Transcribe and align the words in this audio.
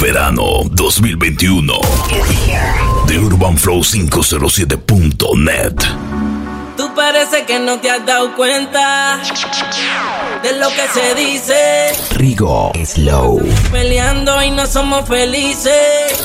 Verano 0.00 0.62
2021 0.70 1.74
de 3.06 3.20
UrbanFlow507.net. 3.20 5.74
Tú 6.78 6.94
parece 6.94 7.44
que 7.44 7.58
no 7.58 7.78
te 7.80 7.90
has 7.90 8.06
dado 8.06 8.34
cuenta 8.34 9.20
de 10.42 10.54
lo 10.54 10.70
que 10.70 10.88
se 10.94 11.14
dice. 11.14 11.92
Rigo 12.16 12.72
Slow. 12.82 13.42
Peleando 13.70 14.42
y 14.42 14.50
no 14.50 14.66
somos 14.66 15.06
felices. 15.06 16.18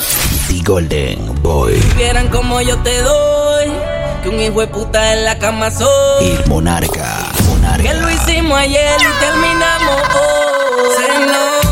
The 0.48 0.62
Golden 0.64 1.42
Boy. 1.42 1.74
Vieran 1.96 2.28
como 2.28 2.62
yo 2.62 2.78
te 2.78 3.02
doy. 3.02 3.70
Que 4.22 4.30
un 4.30 4.40
hijo 4.40 4.62
de 4.62 4.68
puta 4.68 5.12
en 5.12 5.26
la 5.26 5.38
cama 5.38 5.70
soy. 5.70 6.30
El 6.30 6.46
Monarca. 6.46 7.26
Monarca. 7.46 7.82
Que 7.82 7.92
lo 7.92 8.10
hicimos 8.10 8.58
ayer 8.58 8.96
y 8.98 9.04
terminamos 9.20 10.00
hoy. 10.14 10.94
Se 10.96 11.08
nota 11.26 11.65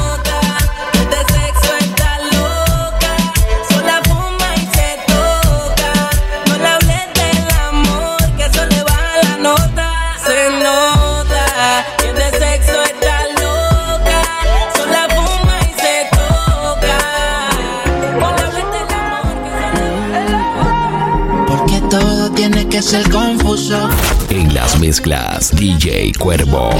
tiene 22.50 22.68
que 22.68 22.82
ser 22.82 23.08
confuso. 23.10 23.88
En 24.28 24.52
las 24.52 24.78
mezclas, 24.78 25.50
DJ 25.56 26.12
Cuervo. 26.18 26.70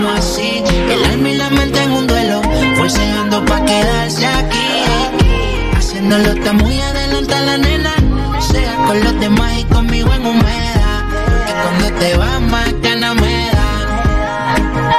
Lo 0.00 0.08
así. 0.10 0.64
El 0.90 1.04
alma 1.04 1.28
y 1.28 1.36
la 1.36 1.50
mente 1.50 1.80
en 1.80 1.92
un 1.92 2.06
duelo. 2.08 2.42
Forceando 2.76 3.44
pa' 3.44 3.64
quedarse 3.64 4.26
aquí. 4.26 4.82
Haciéndolo 5.76 6.32
está 6.32 6.52
muy 6.52 6.80
adelante 6.80 7.34
la 7.46 7.58
nena. 7.58 7.94
Sea 8.40 8.74
con 8.86 9.04
los 9.04 9.20
demás 9.20 9.52
y 9.56 9.64
conmigo 9.64 10.12
en 10.14 10.26
humedad. 10.26 11.00
Que 11.46 11.52
cuando 11.52 11.98
te 12.00 12.16
vas 12.16 12.40
más 12.40 12.74
ganas 12.82 13.14
me 13.14 13.50
da. 13.52 13.70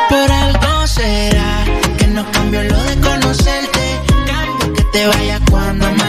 Por 0.07 0.31
algo 0.31 0.87
será 0.87 1.65
que 1.97 2.07
no 2.07 2.23
cambió 2.31 2.63
lo 2.63 2.81
de 2.83 2.95
conocerte. 3.01 3.99
Cambio 4.27 4.73
que 4.75 4.83
te 4.83 5.07
vayas 5.07 5.41
cuando 5.49 5.87
amanece. 5.87 6.00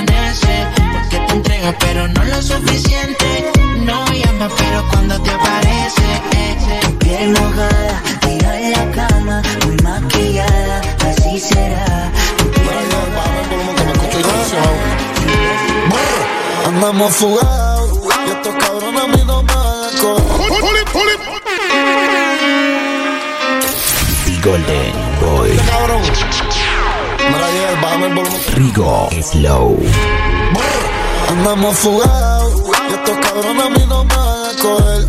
Pero 1.80 2.08
no 2.08 2.24
lo 2.24 2.42
suficiente. 2.42 3.52
No 3.84 4.04
llamas, 4.06 4.52
pero 4.58 4.88
cuando 4.90 5.20
te 5.22 5.30
aparece. 5.30 6.02
eh, 6.32 6.56
eh. 6.68 6.80
piel 6.98 7.30
mojada, 7.30 8.02
tira 8.20 8.60
en 8.60 8.72
la 8.72 8.90
cama, 8.92 9.42
muy 9.66 9.76
maquillada, 9.82 10.80
así 11.08 11.40
será. 11.40 12.10
Tu 12.38 12.50
piel 12.50 12.92
Andamos 16.66 17.14
fugados 17.16 17.98
y 18.26 18.30
estos 18.30 18.54
cabrones 18.54 19.02
a 19.02 19.06
mí 19.08 19.22
no 19.26 19.42
me 19.42 19.52
Golden 24.42 24.92
Boy. 25.20 25.56
Cabrón. 25.70 26.02
Bájame 27.80 28.06
el 28.06 28.14
volumen. 28.14 28.40
Rigo 28.54 29.08
Slow. 29.22 29.78
Andamos 31.32 31.78
fugados 31.78 32.52
y 32.90 32.92
estos 32.92 33.16
cabrones 33.26 33.64
a 33.64 33.70
mí 33.70 33.86
no 33.88 34.04
me 34.04 34.14
van 34.14 34.44
a 34.44 34.62
coger. 34.62 35.08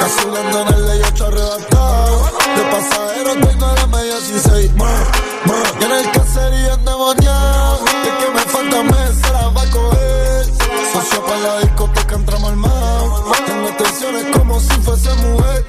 Casulando 0.00 0.62
en 0.62 0.68
el 0.68 0.86
ley 0.86 1.00
8 1.08 1.26
arrebatado. 1.26 2.22
De 2.56 2.62
pasajero 2.70 3.32
tengo 3.34 3.74
la 3.74 3.86
media 3.88 4.16
sin 4.22 4.40
seis. 4.40 4.70
Y 4.72 5.84
en 5.84 5.92
el 5.92 6.10
caserío 6.10 6.72
endemoniado. 6.72 7.84
Y 7.84 8.08
es 8.08 8.14
que 8.24 8.30
me 8.32 8.40
falta 8.40 8.82
mes, 8.82 9.14
se 9.20 9.30
la 9.30 9.48
va 9.50 9.62
a 9.62 9.70
coger. 9.70 10.46
Socio 10.90 11.24
para 11.26 11.38
la 11.38 11.58
discoteca 11.60 12.14
entramos 12.14 12.50
al 12.50 12.56
mar. 12.56 13.02
Tengo 13.46 13.68
tensiones 13.76 14.24
como 14.34 14.58
si 14.58 14.74
fuese 14.80 15.14
mujer. 15.16 15.66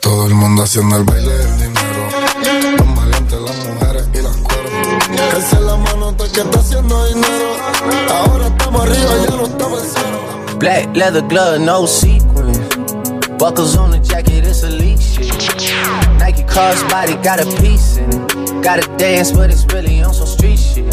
Todo 0.00 0.26
el 0.26 0.34
mundo 0.34 0.62
haciendo 0.62 0.96
el 0.96 1.04
baile 1.04 1.57
Calce 5.38 5.60
la 5.60 5.76
mano 5.76 6.10
de 6.10 6.28
que 6.30 6.40
está 6.40 6.58
haciendo 6.58 7.06
dinero. 7.06 7.54
Ahora 8.12 8.48
estamos 8.48 8.82
arriba, 8.82 9.10
ya 9.24 9.36
no 9.36 9.44
estamos 9.44 9.82
en 9.84 9.90
cero. 9.94 10.56
Black 10.58 10.96
leather 10.96 11.22
glove, 11.28 11.60
no 11.60 11.86
sequins. 11.86 12.58
Buckles 13.38 13.76
on 13.76 13.92
the 13.92 14.00
jacket, 14.00 14.44
it's 14.44 14.64
elite 14.64 15.00
shit. 15.00 15.30
Nike 16.18 16.42
crossbody 16.42 17.22
got 17.22 17.38
a 17.38 17.46
piece 17.62 17.98
in 17.98 18.10
it. 18.10 18.64
Gotta 18.64 18.84
dance, 18.96 19.30
but 19.30 19.48
it's 19.48 19.64
really 19.72 20.02
on 20.02 20.12
some 20.12 20.26
street 20.26 20.58
shit. 20.58 20.92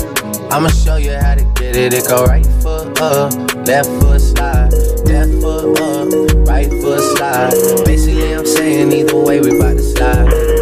I'ma 0.52 0.70
show 0.70 0.98
you 0.98 1.14
how 1.14 1.34
to 1.34 1.44
get 1.56 1.76
it. 1.76 1.96
It 1.96 2.08
go 2.08 2.24
right 2.26 2.46
foot 2.62 3.02
up, 3.02 3.34
left 3.66 3.90
foot 4.00 4.22
slide, 4.22 4.72
left 5.06 5.42
foot 5.42 5.82
up, 5.82 6.48
right 6.48 6.70
foot 6.70 7.02
slide. 7.18 7.84
Basically, 7.84 8.36
I'm 8.36 8.46
saying 8.46 8.92
either 8.92 9.16
way, 9.16 9.42
we 9.42 9.58
bout 9.58 9.74
to 9.74 9.82
slide. 9.82 10.56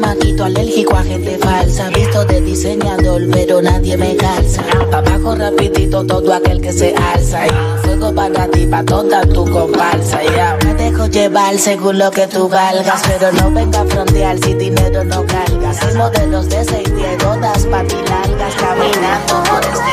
Chamaquito 0.00 0.44
alérgico 0.44 0.96
a 0.96 1.02
gente 1.02 1.36
falsa, 1.36 1.90
visto 1.90 2.24
de 2.24 2.40
diseñador, 2.40 3.20
pero 3.30 3.60
nadie 3.60 3.98
me 3.98 4.16
calza. 4.16 4.62
Abajo 4.90 5.34
rapidito 5.36 6.06
todo 6.06 6.32
aquel 6.32 6.58
que 6.62 6.72
se 6.72 6.94
alza. 6.96 7.46
Y 7.46 7.50
fuego 7.82 8.14
para 8.14 8.48
ti, 8.48 8.64
pa' 8.64 8.82
toda 8.82 9.20
tu 9.26 9.44
comparsa. 9.50 10.22
Ya 10.24 10.56
me 10.64 10.72
dejo 10.72 11.06
llevar 11.06 11.58
según 11.58 11.98
lo 11.98 12.10
que 12.10 12.26
tú 12.28 12.48
valgas, 12.48 13.02
pero 13.06 13.30
no 13.32 13.50
venga 13.50 13.82
a 13.82 13.84
frontear 13.84 14.38
si 14.38 14.54
dinero 14.54 15.04
no 15.04 15.22
cargas. 15.26 15.82
Hay 15.82 15.94
modelos 15.94 16.48
de 16.48 16.64
seis 16.64 16.88
todas 17.18 17.66
patilargas, 17.66 18.54
caminando 18.54 19.42
por 19.50 19.60
este. 19.60 19.90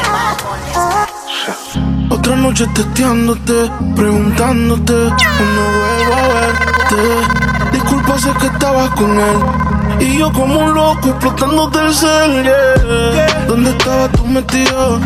Otra 2.10 2.36
noche 2.38 2.66
testeándote, 2.74 3.70
preguntándote 3.94 4.94
cuando 4.94 5.62
vuelvo 5.76 6.14
a 6.14 6.28
verte. 6.40 7.72
Disculpa, 7.74 8.18
sé 8.18 8.30
que 8.40 8.46
estabas 8.48 8.90
con 8.92 9.20
él. 9.20 9.77
Y 10.00 10.18
yo 10.20 10.32
como 10.32 10.60
un 10.60 10.74
loco 10.74 11.10
explotándote 11.10 11.80
el 11.80 11.94
cel, 11.94 12.44
yeah. 12.44 13.46
¿Dónde 13.48 13.72
estabas 13.72 14.12
tú 14.12 14.26
metido? 14.26 15.00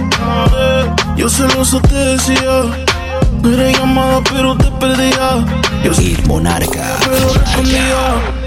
Yo 1.16 1.30
celoso 1.30 1.80
te 1.82 1.96
decía. 1.96 2.64
No 3.42 3.50
era 3.50 3.72
llamada, 3.72 4.22
pero 4.32 4.56
te 4.58 4.70
perdía. 4.80 5.46
Yo 5.84 5.92
El 5.94 6.28
Monarca. 6.28 6.98
pero 7.00 7.34
respondía. 7.34 8.42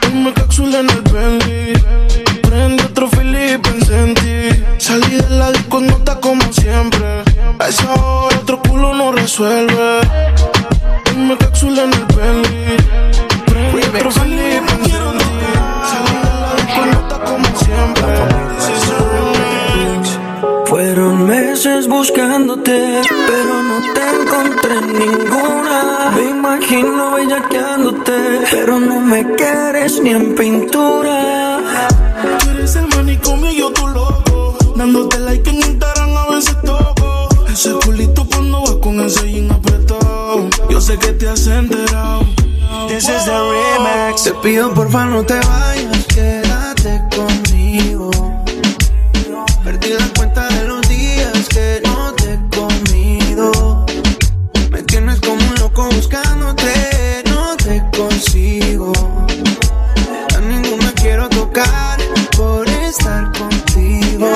Ponme 0.00 0.32
cápsula 0.32 0.80
en 0.80 0.90
el 0.90 1.02
Bentley. 1.02 1.72
Prende 2.42 2.84
otro 2.84 3.08
pensé 3.10 4.04
en 4.04 4.14
ti. 4.14 4.64
Salí 4.78 5.16
de 5.16 5.30
la 5.30 5.50
disco, 5.50 5.80
no 5.80 5.96
está 5.96 6.20
como 6.20 6.52
siempre. 6.52 7.22
A 7.58 7.68
esa 7.68 7.92
hora 7.94 8.36
otro 8.36 8.60
culo 8.60 8.94
no 8.94 9.12
resuelve. 9.12 10.00
Ponme 11.04 11.36
cápsula 11.38 11.84
en 11.84 11.92
el 11.92 12.04
Bentley. 12.14 13.15
Ti. 13.76 13.82
Como 17.24 17.44
siempre. 17.58 18.04
Fueron 20.66 21.26
meses 21.26 21.86
buscándote, 21.88 23.02
pero 23.26 23.62
no 23.62 23.80
te 23.94 24.02
encontré 24.10 24.80
ninguna. 24.80 26.10
Me 26.14 26.30
imagino 26.30 27.12
bellaqueándote, 27.12 28.12
pero 28.50 28.80
no 28.80 29.00
me 29.00 29.34
quieres 29.34 30.00
ni 30.00 30.10
en 30.10 30.34
pintura. 30.34 31.68
Tú 32.40 32.50
eres 32.50 32.76
el 32.76 32.88
manicomio 32.88 33.50
y 33.50 33.58
yo 33.58 33.72
tu 33.72 33.86
loco. 33.88 34.56
Dándote 34.74 35.18
like 35.20 35.48
en 35.50 35.56
Instagram 35.56 36.16
a 36.16 36.34
veces 36.34 36.56
toco. 36.62 37.28
Ese 37.48 37.72
culito 37.84 38.26
cuando 38.26 38.62
vas 38.62 38.76
con 38.76 39.00
ese 39.00 39.30
jean 39.30 39.50
apretado. 39.50 40.48
Yo 40.68 40.80
sé 40.80 40.98
que 40.98 41.12
te 41.12 41.28
has 41.28 41.46
enterado. 41.46 42.25
This 42.88 43.08
is 43.08 43.24
the 43.26 43.38
remix. 43.52 44.22
Te 44.22 44.32
pido 44.42 44.72
porfa 44.72 45.04
no 45.06 45.24
te 45.24 45.34
vayas, 45.34 46.04
quédate 46.06 47.02
conmigo. 47.14 48.10
Perdí 49.64 49.92
la 49.94 50.08
cuenta 50.16 50.46
de 50.48 50.68
los 50.68 50.88
días 50.88 51.48
que 51.48 51.82
no 51.84 52.12
te 52.14 52.34
he 52.34 52.38
comido. 52.56 53.86
Me 54.70 54.82
tienes 54.84 55.20
como 55.20 55.34
un 55.34 55.54
loco 55.56 55.88
buscándote, 55.90 57.24
no 57.28 57.56
te 57.56 57.82
consigo. 57.96 58.92
A 60.36 60.40
ninguna 60.40 60.92
quiero 60.92 61.28
tocar 61.28 61.98
por 62.36 62.68
estar 62.68 63.32
contigo. 63.36 64.32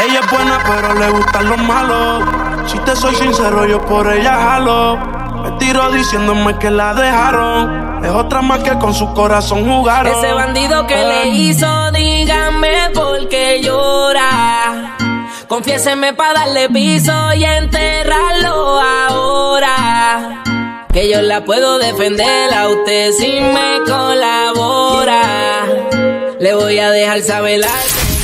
Ella 0.00 0.20
es 0.20 0.30
buena, 0.30 0.58
pero 0.64 0.94
le 0.94 1.10
gustan 1.10 1.48
los 1.48 1.58
malos. 1.58 2.24
Si 2.70 2.78
te 2.80 2.96
soy 2.96 3.14
sincero, 3.14 3.66
yo 3.66 3.80
por 3.86 4.12
ella 4.12 4.34
jalo. 4.34 5.27
Me 5.48 5.56
tiro 5.56 5.90
diciéndome 5.90 6.58
que 6.58 6.70
la 6.70 6.92
dejaron. 6.92 8.04
Es 8.04 8.10
otra 8.10 8.42
más 8.42 8.58
que 8.58 8.78
con 8.78 8.92
su 8.92 9.14
corazón 9.14 9.66
jugaron. 9.66 10.12
Ese 10.18 10.34
bandido 10.34 10.86
que 10.86 10.94
le 10.94 11.28
hizo, 11.28 11.90
díganme 11.90 12.90
por 12.92 13.26
qué 13.30 13.62
llora. 13.62 14.94
Confiéseme 15.48 16.12
para 16.12 16.40
darle 16.40 16.68
piso 16.68 17.32
y 17.34 17.44
enterrarlo 17.44 18.78
ahora. 18.78 20.42
que 20.92 21.08
yo 21.08 21.22
la 21.22 21.42
puedo 21.42 21.78
defender 21.78 22.52
a 22.52 22.68
usted 22.68 23.12
si 23.12 23.40
me 23.40 23.80
colabora. 23.86 25.64
Le 26.40 26.54
voy 26.56 26.78
a 26.78 26.90
dejar 26.90 27.22
saber 27.22 27.60
la 27.60 27.68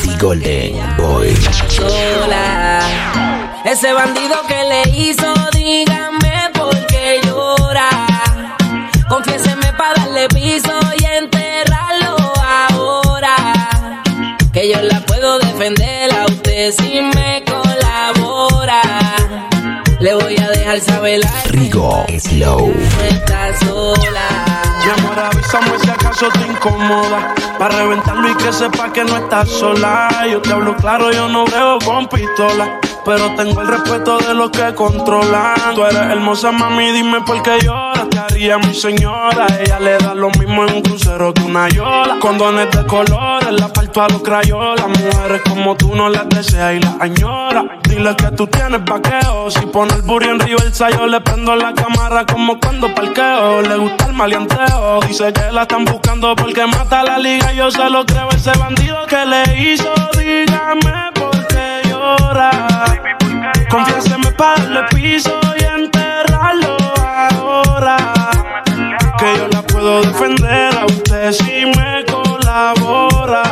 The 0.05 0.23
Golden 0.23 0.97
Boy. 0.99 1.35
sola. 1.69 2.81
Ese 3.65 3.95
bandido 3.95 4.37
que 4.47 4.63
le 4.69 4.83
hizo, 4.99 5.33
llora. 5.53 6.14
Confiéseme 9.09 9.73
para 9.77 9.95
darle 9.95 10.29
piso 10.29 10.73
y 10.99 11.05
enterrarlo 11.05 12.17
ahora. 12.43 13.37
Que 14.53 14.69
yo 14.73 14.81
la 14.83 15.01
puedo 15.01 15.39
defender 15.39 16.13
a 16.15 16.27
usted 16.27 16.73
si 16.73 17.01
me 17.01 17.45
colabora. 17.45 18.81
Le 20.01 20.15
voy 20.15 20.37
a 20.39 20.49
dejar 20.51 20.81
saber 20.81 21.21
la 21.21 21.31
Rigo 21.51 22.05
Slow. 22.19 22.75
está 23.09 23.57
sola. 23.59 24.55
Mi 24.85 24.91
amor, 24.91 25.19
avísame 25.19 25.79
si 25.79 25.91
acaso 25.91 26.29
te 26.29 26.47
incomoda. 26.47 27.35
Para 27.59 27.77
reventarlo 27.77 28.31
y 28.31 28.35
que 28.35 28.53
sepa 28.53 28.93
que 28.93 29.05
no 29.05 29.17
estás 29.17 29.49
sola. 29.49 30.09
Yo 30.31 30.41
te 30.43 30.53
hablo 30.53 30.77
claro, 30.77 31.11
yo 31.13 31.29
no 31.29 31.45
veo 31.47 31.79
con 31.85 32.07
pistola. 32.09 32.81
Pero 33.05 33.35
tengo 33.37 33.61
el 33.61 33.69
respeto 33.69 34.19
de 34.19 34.33
los 34.33 34.51
que 34.51 34.75
controlan. 34.75 35.75
Tú 35.75 35.85
eres 35.85 35.97
hermosa, 35.97 36.53
mami, 36.53 36.91
dime 36.93 37.21
por 37.21 37.43
qué 37.43 37.59
lloras. 37.63 38.09
Te 38.09 38.19
haría 38.19 38.59
mi 38.59 38.75
señora. 38.75 39.47
Ella 39.61 39.79
le 39.79 39.99
da 39.99 40.15
lo 40.15 40.31
mismo 40.31 40.65
en 40.65 40.77
un 40.77 40.83
crucero 40.83 41.35
que 41.35 41.43
una 41.43 41.69
yola. 41.69 42.19
Condones 42.21 42.71
de 42.71 42.87
colores, 42.87 43.53
la 43.53 43.69
parto 43.69 44.03
a 44.03 44.09
los 44.09 44.23
crayolas. 44.23 44.87
Mujeres 44.89 45.43
como 45.49 45.77
tú 45.77 45.95
no 45.95 46.09
las 46.09 46.29
deseas 46.31 46.77
y 46.77 46.81
las 46.81 46.99
añora. 47.01 47.79
Dile 47.89 48.17
que 48.17 48.31
tú 48.31 48.47
tienes 48.47 48.83
vaqueo. 48.85 49.51
Si 49.51 49.67
pone 49.67 49.95
el 49.95 50.03
burro 50.03 50.31
en 50.31 50.41
reversa, 50.41 50.89
yo 50.91 51.07
le 51.07 51.21
prendo 51.21 51.55
la 51.57 51.75
cámara 51.75 52.25
como 52.25 52.59
cuando 52.59 52.95
parqueo. 52.95 53.61
Le 53.63 53.77
gusta 53.77 54.07
el 54.07 54.15
maleanteo. 54.15 55.01
Dice 55.07 55.33
que 55.33 55.53
la 55.53 55.63
están 55.63 55.85
buscando 55.85 56.35
porque 56.35 56.67
mata 56.67 57.03
la 57.03 57.19
liga. 57.19 57.53
Yo 57.53 57.71
se 57.71 57.91
lo 57.91 58.07
creo 58.07 58.31
ese 58.31 58.53
bandido 58.59 58.97
que 59.07 59.27
le 59.27 59.73
hizo. 59.73 59.93
Dígame 60.17 61.13
por 61.15 61.47
qué 61.49 61.83
llora. 61.89 62.74
Confiéseme 63.71 64.31
para 64.33 64.63
darle 64.63 64.83
piso 64.95 65.33
y 65.59 65.65
enterrarlo 65.65 66.77
ahora. 66.97 67.97
Que 69.19 69.37
yo 69.37 69.49
la 69.49 69.63
puedo 69.63 70.01
defender 70.03 70.77
a 70.77 70.87
usted 70.87 71.33
si 71.33 71.67
me 71.67 72.05
colabora. 72.05 73.43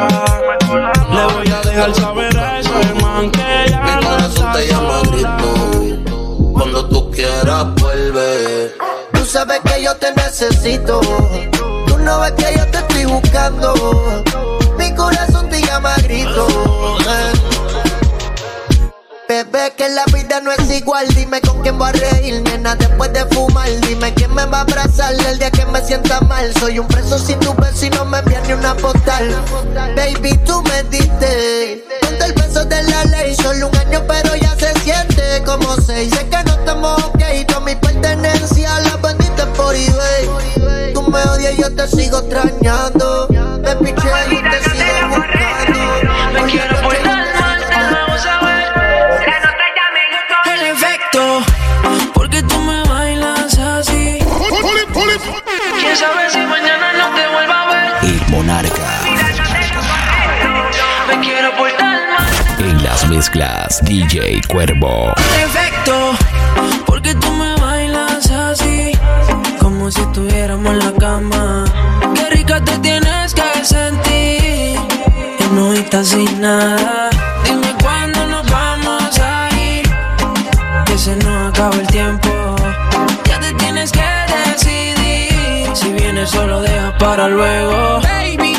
Le 1.11 1.35
voy 1.35 1.49
a 1.51 1.61
dejar 1.63 1.95
saber 1.95 2.39
a 2.39 2.61
ese 2.61 2.95
man 3.03 3.31
que 3.31 3.71
ya 3.71 3.81
Mi 3.81 4.05
corazón 4.05 4.53
te 4.53 4.67
llama 4.69 5.01
grito. 5.11 6.53
Cuando 6.53 6.89
tú 6.89 7.11
quieras, 7.11 7.67
vuelve. 7.77 8.75
Tú 9.13 9.25
sabes 9.25 9.61
que 9.61 9.83
yo 9.83 9.97
te 9.97 10.13
necesito. 10.15 11.01
Tú 11.87 11.99
no 11.99 12.21
ves 12.21 12.33
que 12.33 12.57
yo 12.57 12.67
te 12.69 12.79
estoy 12.79 13.05
buscando. 13.07 14.23
Mi 14.79 14.95
corazón 14.95 15.49
te 15.49 15.61
llama 15.63 15.95
grito. 16.03 16.47
Bebé, 19.53 19.73
que 19.77 19.89
la 19.91 20.05
vida 20.07 20.41
no 20.41 20.51
es 20.53 20.71
igual. 20.71 21.07
Dime 21.15 21.41
con 21.41 21.61
quién 21.63 21.79
voy 21.79 21.91
a 21.91 21.93
reír, 21.93 22.41
nena, 22.43 22.75
después 22.75 23.13
de 23.13 23.25
fumar. 23.27 23.69
Dime 23.87 24.13
quién 24.15 24.35
me 24.35 24.45
va 24.47 24.59
a 24.59 24.61
abrazar 24.63 25.13
el 25.13 25.39
día 25.39 25.51
que 25.51 25.67
me 25.67 25.81
sienta 25.85 26.21
mal. 26.23 26.53
Soy 26.59 26.79
un 26.79 26.89
preso 26.89 27.19
sin 27.19 27.39
tu 27.41 27.53
beso 27.55 27.87
y 27.87 27.91
no 27.91 28.05
me 28.05 28.19
envías 28.19 28.47
ni 28.47 28.55
una 28.55 28.75
postal. 28.75 29.35
Baby, 29.97 30.39
tú 30.45 30.63
me 30.63 30.83
diste. 30.85 31.85
Ponte 32.01 32.25
el 32.25 32.35
peso 32.35 32.65
de 32.65 32.83
la 32.83 33.05
ley. 33.05 33.35
Solo 33.37 33.69
un 33.69 33.77
año, 33.77 34.03
pero 34.07 34.35
ya 34.37 34.55
se 34.57 34.73
siente 34.81 35.43
como 35.45 35.77
seis. 35.77 36.13
Sé 36.15 36.27
que 36.29 36.45
no 36.45 36.53
estamos 36.53 37.05
ok. 37.05 37.23
Toda 37.47 37.61
mi 37.61 37.75
pertenencia 37.77 38.81
la 38.81 38.97
vendiste 38.97 39.45
por 39.57 39.75
eBay. 39.75 40.93
Tú 40.95 41.03
me 41.03 41.21
odias 41.25 41.59
y 41.59 41.63
yo 41.63 41.75
te 41.75 41.89
sigo 41.89 42.19
extrañando. 42.19 43.29
Me 43.63 43.77
piché 43.77 44.09
mezclas, 63.23 63.81
DJ 63.85 64.41
Cuervo. 64.49 65.13
Perfecto, 65.15 66.11
porque 66.87 67.15
tú 67.15 67.31
me 67.31 67.55
bailas 67.55 68.29
así, 68.29 68.91
como 69.61 69.93
si 69.93 70.01
estuviéramos 70.01 70.73
en 70.73 70.79
la 70.81 70.93
cama. 70.93 71.65
Qué 72.17 72.31
rica 72.35 72.61
te 72.65 72.77
tienes 72.79 73.33
que 73.33 73.65
sentir, 73.65 74.77
y 75.39 75.45
no 75.55 76.05
sin 76.05 76.41
nada. 76.41 77.11
Dime 77.45 77.73
cuándo 77.81 78.27
nos 78.27 78.45
vamos 78.51 79.21
a 79.21 79.49
ir, 79.57 79.89
que 80.85 80.99
se 80.99 81.15
nos 81.15 81.53
acaba 81.53 81.77
el 81.77 81.87
tiempo. 81.87 82.57
Ya 83.29 83.39
te 83.39 83.53
tienes 83.55 83.93
que 83.93 84.09
decidir, 84.49 85.71
si 85.75 85.93
vienes 85.93 86.29
solo 86.29 86.61
deja 86.61 86.99
para 86.99 87.29
luego. 87.29 88.01
Baby, 88.01 88.57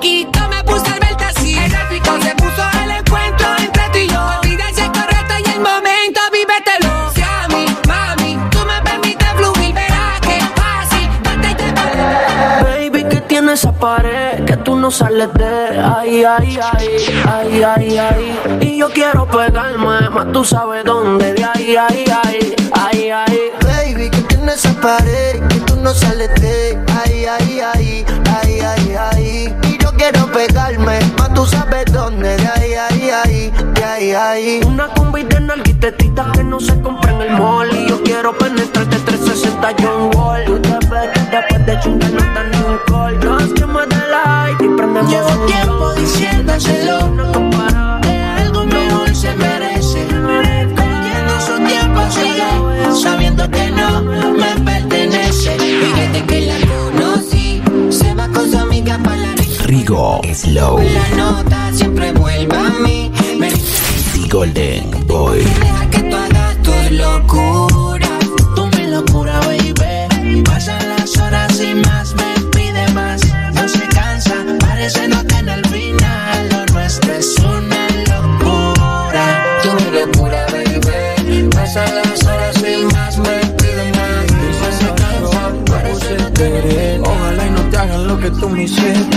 Tú 0.00 0.40
me 0.48 0.62
puse 0.62 0.92
al 0.92 1.00
verte 1.00 1.24
así. 1.24 1.58
El 1.58 1.74
épico 1.74 2.12
se 2.22 2.32
puso 2.36 2.62
el 2.84 2.90
encuentro 2.92 3.48
entre 3.58 3.82
tú 3.90 3.98
y 3.98 4.06
yo. 4.06 4.20
Olvida 4.40 4.68
ese 4.70 4.86
correcto 4.86 5.34
y 5.44 5.50
el 5.50 5.60
momento, 5.60 6.20
vívetelo. 6.32 7.10
Si 7.14 7.22
a 7.22 7.48
mí, 7.48 7.66
mami, 7.88 8.38
tú 8.50 8.58
me 8.60 8.80
permites 8.82 9.28
fluir 9.36 9.74
Verás 9.74 10.20
que 10.20 10.40
fácil, 10.54 11.10
date 11.24 11.50
y 11.50 12.90
te 12.90 12.90
Baby, 12.90 13.08
que 13.08 13.20
tiene 13.22 13.54
esa 13.54 13.72
pared 13.72 14.44
que 14.44 14.56
tú 14.58 14.76
no 14.76 14.92
sales 14.92 15.32
de. 15.34 15.80
Ahí, 15.80 16.22
ahí, 16.22 16.60
ahí, 16.62 17.22
ahí, 17.26 17.62
ahí, 17.64 17.98
ahí. 17.98 18.58
Y 18.60 18.78
yo 18.78 18.90
quiero 18.90 19.26
pegarme, 19.26 20.10
más 20.10 20.32
tú 20.32 20.44
sabes 20.44 20.84
dónde, 20.84 21.34
de 21.34 21.44
ahí, 21.44 21.76
ahí, 21.76 22.04
ahí, 22.24 22.54
ahí, 22.72 23.10
ahí. 23.10 23.52
Baby, 23.64 24.10
que 24.10 24.22
tienes 24.22 24.64
esa 24.64 24.80
pared, 24.80 25.42
que 25.48 25.56
tú 25.66 25.74
no 25.74 25.92
sales 25.92 26.32
de. 26.40 26.78
Ahí, 27.02 27.24
ahí, 27.26 27.60
ahí, 27.60 28.06
ahí, 28.30 28.60
ahí, 28.60 28.96
ahí. 28.96 29.67
Quiero 30.10 30.26
pegarme, 30.32 31.00
más 31.18 31.34
tú 31.34 31.44
sabes 31.44 31.84
dónde, 31.92 32.34
de 32.38 32.48
ahí, 32.48 32.72
ahí, 32.72 33.10
ahí, 33.10 33.52
de 33.74 33.84
ahí, 33.84 34.12
ahí. 34.12 34.60
Una 34.66 34.88
combi 34.88 35.22
de 35.22 35.38
nalguitetitas 35.38 36.28
que 36.32 36.44
no 36.44 36.58
se 36.58 36.80
compra 36.80 37.12
en 37.12 37.20
el 37.20 37.32
mall. 37.32 37.68
Y 37.76 37.90
yo 37.90 38.02
quiero 38.02 38.32
penetrarte 38.38 38.96
360 39.00 39.74
John 39.78 40.10
Wall. 40.16 40.44
Tú 40.46 40.58
te 40.60 40.70
ves 40.70 41.10
que 41.12 41.36
después 41.36 41.66
de 41.66 41.80
chungar 41.80 42.10
no 42.12 42.20
está 42.20 42.44
ni 42.44 42.56
un 42.56 42.78
call. 42.86 43.20
Nos 43.20 43.52
quema 43.52 43.84
de 43.84 43.96
light 43.96 44.62
y 44.62 44.68
prendemos 44.78 45.10
Llevo 45.12 45.28
un 45.28 45.46
tiempo 45.46 45.74
blog. 45.76 45.94
diciéndoselo. 45.96 47.08
No. 47.08 48.00
Que 48.00 48.22
algo 48.22 48.64
mejor 48.64 49.14
se 49.14 49.34
merece. 49.34 50.06
Perdiendo 50.06 51.40
su 51.46 51.58
tiempo 51.66 52.00
sigue 52.10 52.94
sabiendo 53.02 53.50
que 53.50 53.70
no 53.72 54.02
me 54.32 54.54
pertenece. 54.64 55.58
Fíjate 55.58 56.24
que 56.24 56.40
la 56.46 56.56
conocí 56.66 57.62
Se 57.90 58.14
va 58.14 58.26
con 58.28 58.50
su 58.50 58.56
amiga 58.56 58.98
para 59.04 59.16
la 59.16 59.37
Rigo 59.68 60.18
Slow. 60.32 60.78
La 60.78 61.08
nota 61.14 61.70
siempre 61.74 62.10
vuelve 62.12 62.56
a 62.56 62.70
mí 62.80 63.12
Me 63.38 63.50
The 63.50 64.26
Golden 64.30 65.06
Boy. 65.06 65.40
deja 65.40 65.90
que 65.90 65.98
tú 66.04 66.16
hagas 66.16 66.56
tus 66.62 66.90
locuras 66.92 68.24
Tú 68.56 68.66
mi 68.78 68.86
locura, 68.86 69.38
baby. 69.40 70.42
Pasan 70.42 70.88
las 70.88 71.14
horas 71.18 71.60
y 71.60 71.74
más 71.74 72.14
me 72.14 72.40
pide 72.50 72.88
más. 72.94 73.20
No 73.52 73.68
se 73.68 73.86
cansa, 73.88 74.36
parece 74.58 75.06
no 75.06 75.22
tener 75.26 75.60
final. 75.68 76.48
Lo 76.48 76.64
nuestro 76.72 77.12
es 77.12 77.36
una 77.38 77.88
locura. 78.08 79.60
Tú 79.62 79.68
mi 79.84 80.00
locura, 80.00 80.46
baby 80.50 81.46
Pasan 81.50 81.94
las 81.94 82.24
horas 82.24 82.56
y 82.62 82.84
más 82.86 83.18
me 83.18 83.38
pide 83.58 83.92
más. 83.92 84.32
No 84.32 84.78
se 84.78 84.94
cansa, 84.94 85.52
parece 85.66 86.14
no 86.16 86.32
tener 86.32 87.02
Ojalá 87.02 87.46
y 87.46 87.50
no 87.50 87.60
te 87.68 87.76
hagan 87.76 88.08
lo 88.08 88.18
que 88.18 88.30
tú 88.30 88.48
me 88.48 88.62
hiciste. 88.62 89.07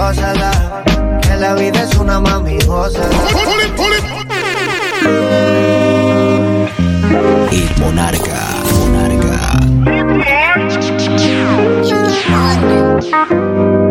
Gózala, 0.00 0.50
que 1.20 1.36
la 1.36 1.52
vida 1.52 1.82
es 1.82 1.94
una 1.98 2.18
mami, 2.18 2.56
gózala. 2.66 3.06
El 7.52 7.70
Monarca. 7.78 8.40
Monarca. 8.78 9.60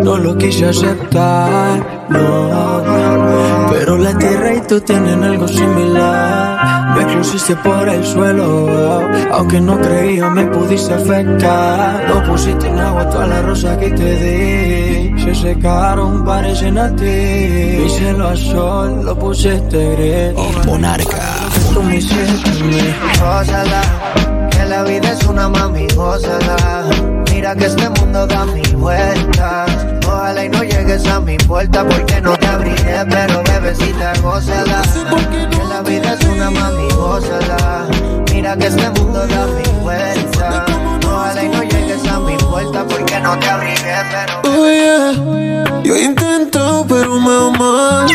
No 0.03 0.17
lo 0.17 0.35
quise 0.35 0.65
aceptar, 0.65 2.07
no. 2.09 3.69
Pero 3.71 3.97
la 3.99 4.17
tierra 4.17 4.55
y 4.55 4.61
tú 4.61 4.81
tienen 4.81 5.23
algo 5.23 5.47
similar. 5.47 6.97
Me 6.97 7.17
pusiste 7.17 7.55
por 7.57 7.87
el 7.87 8.03
suelo, 8.03 9.07
aunque 9.31 9.61
no 9.61 9.79
creía 9.79 10.27
me 10.31 10.47
pudiste 10.47 10.91
afectar. 10.91 12.03
No 12.07 12.23
pusiste 12.23 12.67
en 12.67 12.79
agua 12.79 13.07
todas 13.11 13.29
las 13.29 13.45
rosas 13.45 13.77
que 13.77 13.91
te 13.91 14.15
di. 14.15 15.08
Se 15.29 15.35
secaron, 15.35 16.25
parecen 16.25 16.75
a 16.79 16.89
ti. 16.95 17.05
Mi 17.05 17.87
cielo 17.87 18.29
a 18.29 18.35
sol, 18.35 19.05
lo 19.05 19.17
pusiste 19.19 19.95
gris. 19.95 20.33
El 20.35 20.65
monarca. 20.65 21.21
Tú 21.71 21.83
me 21.83 21.97
hiciste 21.97 22.49
que 24.49 24.65
la 24.65 24.81
vida 24.81 25.11
es 25.11 25.23
una 25.27 25.47
mami, 25.47 25.85
gózala. 25.95 26.83
Mira 27.31 27.55
que 27.55 27.65
este 27.67 27.89
mundo 27.91 28.25
da 28.25 28.43
mil 28.47 28.75
vueltas. 28.77 29.69
Ojalá 30.07 30.45
y 30.45 30.49
no 30.49 30.63
llegues 30.63 31.05
a 31.05 31.19
mi 31.19 31.37
puerta 31.37 31.87
porque 31.87 32.21
no 32.21 32.35
te 32.35 32.47
abriré, 32.47 33.05
pero 33.07 33.43
bebecita, 33.43 34.13
gózala. 34.23 34.81
Que 35.51 35.63
la 35.63 35.81
vida 35.83 36.13
es 36.15 36.25
una 36.25 36.49
mami, 36.49 36.87
gózala. 36.95 37.85
Mira 38.33 38.57
que 38.57 38.65
este 38.65 38.89
mundo 38.89 39.27
da 39.27 39.45
mil 39.45 39.79
vueltas. 39.83 40.78
Ojalá 41.19 41.43
y 41.43 41.49
no 41.49 41.61
llegues 41.63 42.07
a 42.07 42.17
mi 42.21 42.37
puerta 42.37 42.85
porque 42.87 43.19
no 43.19 43.37
te 43.37 43.49
abriré, 43.49 43.95
pero... 44.09 44.41
Oh 44.45 44.67
yeah, 44.69 45.81
yo 45.83 45.97
intento 45.97 46.85
pero 46.87 47.19
me 47.19 47.29
va 47.29 47.51
mal 47.51 48.07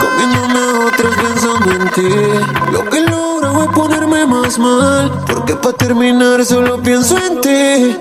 Comiéndome 0.00 0.60
a 0.60 0.86
otras 0.86 1.16
pensando 1.16 1.72
en 1.72 1.90
ti. 1.90 2.08
Lo 2.70 2.88
que 2.88 3.00
logro 3.00 3.64
es 3.64 3.68
ponerme 3.70 4.26
más 4.26 4.60
mal. 4.60 5.10
Porque 5.26 5.56
para 5.56 5.76
terminar 5.76 6.44
solo 6.44 6.80
pienso 6.80 7.16
en 7.18 7.40
ti. 7.40 7.96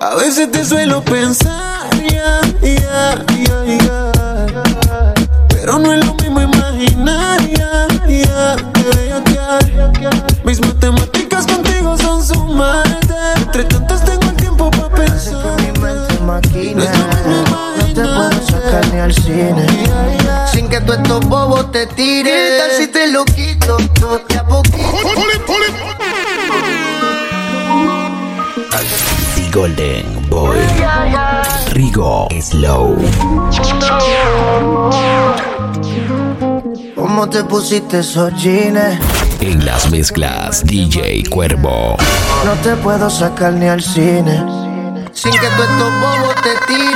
A 0.00 0.16
veces 0.16 0.50
te 0.50 0.64
suelo 0.64 1.00
pensar, 1.02 1.88
ya, 2.10 2.40
ya, 2.60 3.24
ya, 3.44 3.64
ya. 3.64 4.12
Pero 5.50 5.78
no 5.78 5.92
es 5.92 6.04
lo 6.04 6.14
mismo 6.14 6.40
imaginar, 6.40 7.40
ya, 7.48 7.86
ya, 8.08 8.56
ya, 10.00 10.18
Mis 10.44 10.60
Golden 29.58 30.06
Boy. 30.30 30.56
Rigo 31.72 32.28
Slow. 32.40 32.96
¿Cómo 36.94 37.28
te 37.28 37.42
pusiste 37.42 37.98
esos 37.98 38.32
jeans? 38.40 39.00
En 39.40 39.66
las 39.66 39.90
mezclas, 39.90 40.64
DJ 40.64 41.24
Cuervo. 41.28 41.96
No 42.44 42.52
te 42.62 42.76
puedo 42.76 43.10
sacar 43.10 43.54
ni 43.54 43.66
al 43.66 43.82
cine. 43.82 44.44
Sin 45.12 45.32
que 45.32 45.38
tú 45.38 45.62
estos 45.64 45.92
bobos 46.02 46.34
te 46.36 46.54
tiren. 46.68 46.87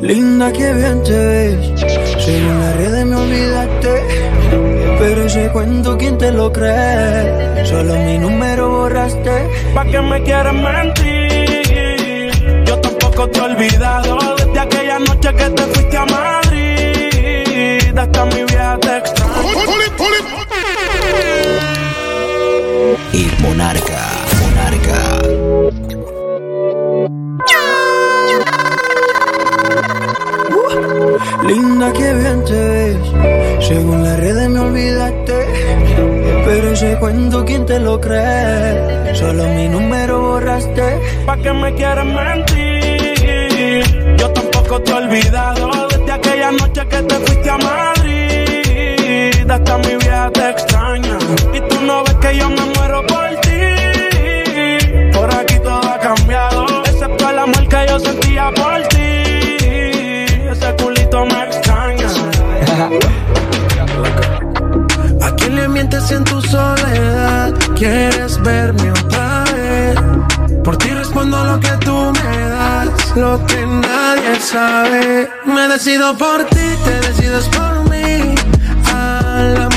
Linda 0.00 0.52
que 0.52 0.72
bien 0.72 1.02
te 1.02 1.12
ves 1.12 1.80
Según 2.24 2.60
las 2.60 2.76
redes 2.76 3.06
me 3.06 3.16
olvidaste 3.16 3.92
Pero 4.98 5.24
ese 5.24 5.48
cuento 5.52 5.96
quién 5.98 6.18
te 6.18 6.30
lo 6.30 6.52
cree 6.52 7.64
Solo 7.66 7.94
mi 7.96 8.18
número 8.18 8.68
borraste 8.70 9.48
¿Pa' 9.74 9.84
qué 9.84 10.00
me 10.00 10.22
quieres 10.22 10.52
mentir? 10.52 11.60
Yo 12.66 12.78
tampoco 12.80 13.28
te 13.28 13.38
he 13.38 13.42
olvidado 13.42 14.36
desde 14.36 14.60
aquella 14.60 14.98
noche 14.98 15.34
que 15.34 15.50
te 15.50 15.62
fuiste 15.62 15.96
a 15.96 16.06
Madrid. 16.06 17.98
Hasta 17.98 18.24
mi 18.26 18.44
vieja 18.44 18.78
te 18.80 18.96
extraña. 18.96 19.52
El 23.12 23.42
monarca. 23.42 23.98
Monarca. 24.40 25.79
Linda 31.50 31.92
que 31.92 32.14
bien 32.14 32.44
te 32.44 32.52
ves 32.52 32.96
Según 33.66 34.04
las 34.04 34.20
redes 34.20 34.48
me 34.48 34.60
olvidaste 34.60 35.34
Pero 36.44 36.72
ese 36.72 36.96
cuento 37.00 37.44
quién 37.44 37.66
te 37.66 37.80
lo 37.80 38.00
cree 38.00 39.12
Solo 39.16 39.48
mi 39.48 39.68
número 39.68 40.20
borraste 40.20 41.00
¿Pa' 41.26 41.36
qué 41.38 41.52
me 41.52 41.74
quieres 41.74 42.04
mentir? 42.04 42.70
Yo 44.16 44.30
tampoco 44.30 44.80
te 44.80 44.92
he 44.92 44.94
olvidado 44.94 45.88
desde 45.88 46.12
aquella 46.12 46.52
noche 46.52 46.86
que 46.86 47.02
te 47.02 47.14
fuiste 47.16 47.50
a 47.50 47.58
Madrid. 47.58 49.50
Hasta 49.50 49.78
mi 49.78 49.96
vieja 49.96 50.30
te 50.30 50.50
extraña. 50.50 51.18
Y 51.52 51.60
tú 51.68 51.80
no 51.84 52.04
ves 52.04 52.14
que 52.14 52.36
yo 52.36 52.48
me 52.48 52.64
muero 52.76 53.04
por 53.06 53.28
ti. 53.40 55.10
Por 55.12 55.34
aquí 55.34 55.58
todo 55.58 55.90
ha 55.90 55.98
cambiado, 55.98 56.66
excepto 56.84 57.30
el 57.30 57.38
amor 57.38 57.68
que 57.68 57.86
yo 57.88 57.98
sentía 57.98 58.50
por 58.54 58.82
ti. 58.88 58.89
Culito 61.20 61.26
me 61.26 61.44
extraña. 61.44 62.06
¿A 65.22 65.30
quién 65.36 65.56
le 65.56 65.68
mientes 65.68 66.10
en 66.10 66.24
tu 66.24 66.40
soledad? 66.40 67.52
¿Quieres 67.76 68.40
verme 68.42 68.90
otra 68.90 69.44
vez? 69.52 69.96
Por 70.64 70.78
ti 70.78 70.88
respondo 70.90 71.44
lo 71.44 71.60
que 71.60 71.70
tú 71.84 72.12
me 72.12 72.48
das, 72.48 73.14
lo 73.16 73.46
que 73.46 73.66
nadie 73.66 74.40
sabe. 74.40 75.28
Me 75.44 75.68
decido 75.68 76.16
por 76.16 76.44
ti, 76.44 76.76
te 76.84 77.00
decides 77.08 77.44
por 77.48 77.90
mí. 77.90 78.34
A 78.92 79.42
la 79.58 79.68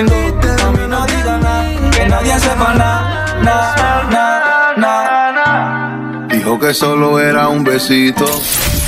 No, 0.00 0.68
a 0.68 0.72
mí 0.72 0.78
no 0.88 1.06
diga 1.06 1.38
nada, 1.38 1.90
que 1.90 2.06
nadie 2.08 2.38
sepa 2.40 2.74
nada, 2.74 3.26
nada, 3.42 4.04
nada, 4.10 4.74
nada. 4.76 6.26
Dijo 6.28 6.58
que 6.58 6.72
solo 6.72 7.20
era 7.20 7.48
un 7.48 7.62
besito, 7.62 8.24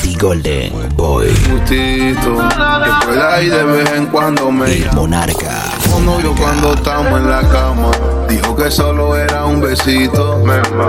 The 0.02 0.14
Golden 0.18 0.72
Boy. 0.96 1.28
gustito. 1.50 2.48
Que 2.48 3.06
pueda 3.06 3.42
ir 3.42 3.52
de 3.52 3.64
vez 3.64 3.90
en 3.92 4.06
cuando 4.06 4.50
me 4.50 4.66
El 4.72 4.80
llama. 4.84 4.92
monarca. 5.00 5.62
Como 5.90 6.00
novio 6.12 6.34
cuando 6.38 6.72
estamos 6.72 7.20
en 7.20 7.30
la 7.30 7.40
cama. 7.42 7.90
Dijo 8.28 8.56
que 8.56 8.70
solo 8.70 9.14
era 9.16 9.44
un 9.44 9.60
besito, 9.60 10.42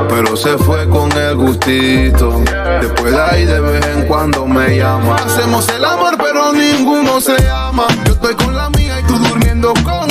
pero 0.09 0.35
se 0.37 0.57
fue 0.57 0.87
con 0.89 1.11
el 1.11 1.35
gustito. 1.35 2.41
Después 2.81 3.11
de 3.11 3.21
ahí 3.21 3.45
de 3.45 3.59
vez 3.59 3.85
en 3.87 4.07
cuando 4.07 4.47
me 4.47 4.77
llama. 4.77 5.15
Hacemos 5.17 5.67
el 5.69 5.83
amor, 5.83 6.15
pero 6.17 6.53
ninguno 6.53 7.19
se 7.19 7.35
ama. 7.49 7.85
Yo 8.05 8.13
estoy 8.13 8.35
con 8.35 8.55
la 8.55 8.69
mía 8.71 8.99
y 8.99 9.03
tú 9.03 9.17
durmiendo 9.17 9.73
con. 9.83 10.04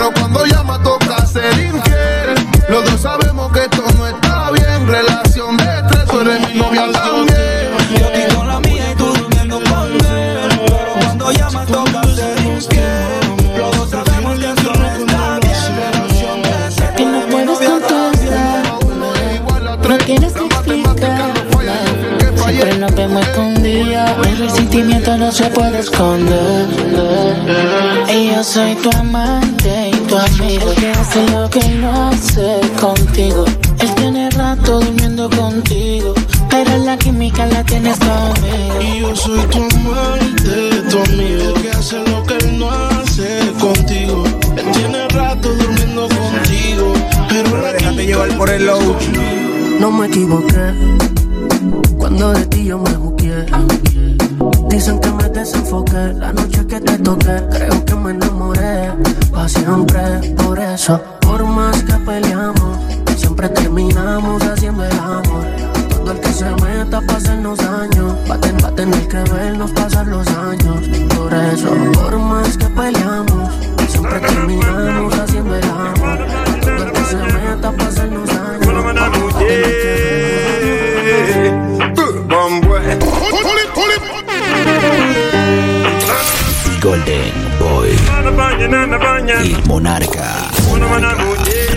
Pero 0.00 0.12
cuando 0.14 0.46
llama 0.46 0.82
toca 0.82 1.26
ser 1.26 1.52
infiel. 1.58 2.34
Los 2.70 2.90
dos 2.90 3.02
sabemos 3.02 3.52
que 3.52 3.60
esto 3.60 3.84
no 3.98 4.06
está 4.06 4.50
bien. 4.52 4.86
Relación 4.86 5.58
de 5.58 5.82
tres, 5.90 6.04
tú 6.06 6.20
eres 6.20 6.48
mi 6.48 6.58
novia 6.58 6.90
también. 6.90 7.68
Yo 7.90 8.06
estoy 8.06 8.34
con 8.34 8.48
la 8.48 8.60
mía 8.60 8.92
y 8.92 8.94
tú 8.94 9.12
durmiendo 9.12 9.60
con 9.62 9.92
él. 9.92 10.48
Pero 10.72 10.94
cuando 11.00 11.32
llamas 11.32 11.66
toca 11.66 12.02
ser 12.14 12.40
infiel. 12.46 13.58
Los 13.58 13.76
dos 13.76 13.90
sabemos 13.90 14.38
que 14.38 14.48
esto 14.48 14.72
no 14.72 14.86
está 14.86 15.38
bien. 15.42 15.76
Relación 15.76 16.42
de 16.44 16.70
ser 16.70 16.94
Que 16.94 17.04
no 17.04 17.20
puedes 17.26 17.58
contestar, 17.58 18.62
no 19.86 19.98
tienes 19.98 20.32
que 20.32 20.44
explicar. 20.44 21.34
Siempre 22.36 22.78
nos 22.78 22.94
vemos 22.94 23.26
escondidas. 23.26 24.16
Mi 24.24 24.34
resentimiento 24.34 25.18
no 25.18 25.30
se 25.30 25.44
puede 25.50 25.80
esconder. 25.80 26.68
Y 28.08 28.30
yo 28.30 28.42
soy 28.42 28.76
tu 28.76 28.90
amante 28.96 29.89
tu 30.10 30.16
amigo. 30.18 30.74
Que 30.74 30.88
hace 30.90 31.30
lo 31.30 31.48
que 31.48 31.68
no 31.80 32.08
hace 32.08 32.60
contigo. 32.80 33.44
Él 33.78 33.94
tiene 33.94 34.28
rato 34.30 34.80
durmiendo 34.80 35.30
contigo. 35.30 36.14
Pero 36.50 36.76
la 36.78 36.96
química 36.98 37.46
la 37.46 37.62
tienes 37.64 37.98
conmigo. 37.98 38.82
Y 38.82 39.00
yo 39.00 39.14
soy 39.14 39.40
tu 39.46 39.58
amante, 39.58 40.82
tu 40.90 40.98
amigo. 40.98 41.54
Que 41.62 41.70
hace 41.70 41.98
lo 42.10 42.22
que 42.24 42.34
él 42.38 42.58
no 42.58 42.70
hace 42.70 43.52
contigo. 43.60 44.24
Él 44.56 44.66
tiene 44.72 45.08
rato 45.08 45.48
durmiendo 45.54 46.08
contigo. 46.08 46.92
Pero 47.28 47.62
la 47.62 47.72
Déjate 47.72 48.06
llevar 48.06 48.36
por 48.36 48.50
el 48.50 48.66
low. 48.66 48.96
No 49.78 49.90
me 49.92 50.06
equivoqué 50.08 50.74
cuando 51.98 52.32
de 52.32 52.46
ti 52.46 52.64
yo 52.64 52.78
me 52.78 52.92
busqué. 52.96 53.46
Dicen 54.68 54.98
que 55.00 55.10
me 55.12 55.28
desenfoqué 55.28 56.14
la 56.18 56.32
noche 56.32 56.66
que 56.66 56.80
te 56.80 56.98
toqué. 56.98 57.36
Creo 57.50 57.84
que 57.84 57.89
me 58.00 58.10
enamoré 58.12 58.92
pa' 59.32 59.48
siempre. 59.48 60.34
Por 60.36 60.58
eso, 60.58 61.00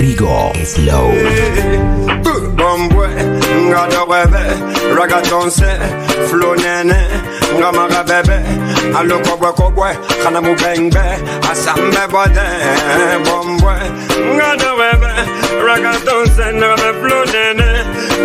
Rigo. 0.04 0.52
Slow. 0.66 1.12
Bambwe, 2.58 3.08
ngada 3.70 4.04
webe, 4.10 4.44
ragaton 4.98 5.50
se, 5.50 5.72
flow 6.30 6.56
nene, 6.56 6.98
ngamaga 7.58 8.04
bebe, 8.04 8.38
alo 8.98 9.18
kobwe 9.26 9.52
kogwe 9.58 9.90
kana 10.24 10.42
mubengbe, 10.42 11.04
asambe 11.52 12.04
bode, 12.12 12.46
bambwe, 13.26 13.76
ngada 14.36 14.72
webe, 14.80 15.12
ragaton 15.68 16.26
se, 16.36 16.46
ngame 16.60 16.90
flow 17.02 17.24
nene, 17.34 17.68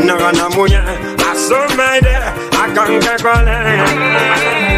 ngana 0.04 0.48
munye, 0.54 0.82
asombe 1.30 1.88
de, 2.02 2.16
akanke 2.62 3.14
kole. 3.22 4.77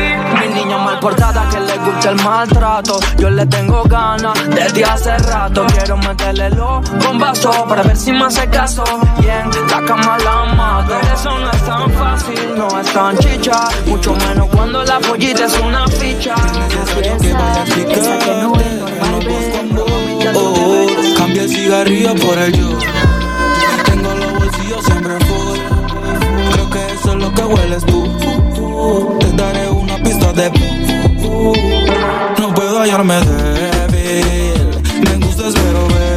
Mi 0.50 0.56
niña 0.64 0.78
mal 0.78 0.98
portada 0.98 1.48
que 1.48 1.60
le 1.60 1.78
gusta 1.78 2.10
el 2.10 2.16
maltrato. 2.24 2.98
Yo 3.18 3.30
le 3.30 3.46
tengo 3.46 3.84
ganas 3.84 4.36
desde 4.50 4.84
hace 4.84 5.16
rato. 5.18 5.64
Quiero 5.72 5.96
meterle 5.96 6.50
los 6.50 6.90
bombazos 7.04 7.56
para 7.68 7.82
ver 7.84 7.96
si 7.96 8.10
me 8.10 8.24
hace 8.24 8.48
caso. 8.48 8.82
Bien, 9.20 9.48
la 9.70 9.80
cama 9.86 10.18
la 10.18 10.54
mato. 10.54 10.94
Pero 11.00 11.14
eso 11.14 11.38
no 11.38 11.50
es 11.52 11.62
tan 11.64 11.90
fácil, 11.92 12.54
no 12.56 12.80
es 12.80 12.92
tan 12.92 13.18
chicha. 13.18 13.68
Mucho 13.86 14.12
menos 14.16 14.48
cuando 14.48 14.82
la 14.82 14.98
pollita 14.98 15.44
es 15.44 15.58
una 15.60 15.86
ficha. 15.86 16.34
Oh, 20.34 20.86
cambia 21.16 21.42
el 21.42 21.48
cigarrillo 21.48 22.14
por 22.16 22.38
el 22.38 22.52
yo. 22.52 22.78
Tengo 23.84 24.14
los 24.14 24.32
bolsillos 24.32 24.84
siempre 24.84 25.14
full. 25.20 25.58
Creo 26.52 26.70
que 26.70 26.86
eso 26.92 27.12
es 27.12 27.16
lo 27.16 27.32
que 27.34 27.42
hueles 27.42 27.86
tú. 27.86 28.00
Te 29.20 29.32
daré 29.32 29.69
de 30.20 30.50
No 32.38 32.54
puedo 32.54 32.80
hallarme 32.80 33.14
débil. 33.90 34.82
Me 35.04 35.26
gustas 35.26 35.54
pero 35.54 36.09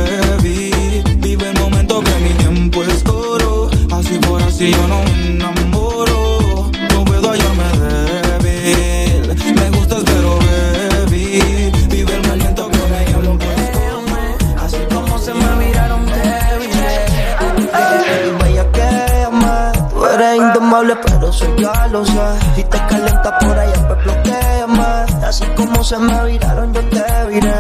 se 25.93 25.99
me 25.99 26.25
viraron, 26.25 26.73
yo 26.73 26.81
te 26.89 27.25
viré. 27.27 27.53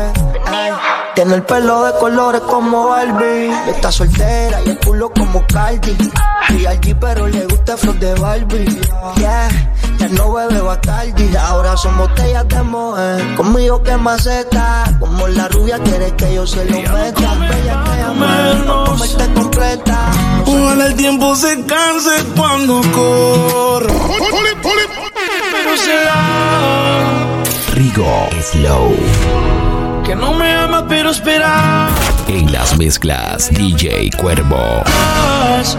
Ay, 0.47 0.71
tiene 1.13 1.35
el 1.35 1.43
pelo 1.43 1.83
de 1.83 1.93
colores 1.99 2.41
como 2.41 2.89
Barbie. 2.89 3.51
Está 3.67 3.91
soltera 3.91 4.59
y 4.65 4.69
el 4.69 4.79
culo 4.79 5.11
como 5.13 5.45
Cardi. 5.45 5.95
Y 6.57 6.65
allí, 6.65 6.95
pero 6.95 7.27
le 7.27 7.45
gusta 7.45 7.77
flor 7.77 7.99
de 7.99 8.13
Barbie. 8.15 8.65
Yeah, 9.17 9.49
ya 9.99 10.07
no 10.09 10.33
bebe 10.33 10.61
Bacardi. 10.61 11.35
Ahora 11.35 11.77
son 11.77 11.95
botellas 11.95 12.47
de 12.47 12.63
Moe. 12.63 13.35
Conmigo 13.35 13.83
que 13.83 13.97
maceta. 13.97 14.85
Como 14.99 15.27
la 15.27 15.47
rubia 15.49 15.77
quiere 15.79 16.11
que 16.15 16.33
yo 16.33 16.47
se 16.47 16.65
lo 16.65 16.77
meta. 16.77 17.35
Bella 17.35 17.83
que 17.83 18.01
amar, 18.01 18.65
pa' 18.65 18.85
comerte 18.85 19.33
completa. 19.33 20.11
Ojalá 20.47 20.87
el 20.87 20.95
tiempo 20.95 21.35
se 21.35 21.63
canse 21.65 22.15
cuando 22.35 22.81
corra. 22.95 23.93
Pero 25.51 25.77
será 25.77 27.12
Rigo 27.73 28.29
Slow. 28.39 28.95
que 30.05 30.15
no 30.15 30.33
me 30.35 30.53
amas, 30.53 30.83
pero 30.87 31.09
espera. 31.09 31.89
En 32.27 32.51
las 32.51 32.77
mezclas 32.77 33.49
DJ 33.49 34.11
Cuervo. 34.15 34.83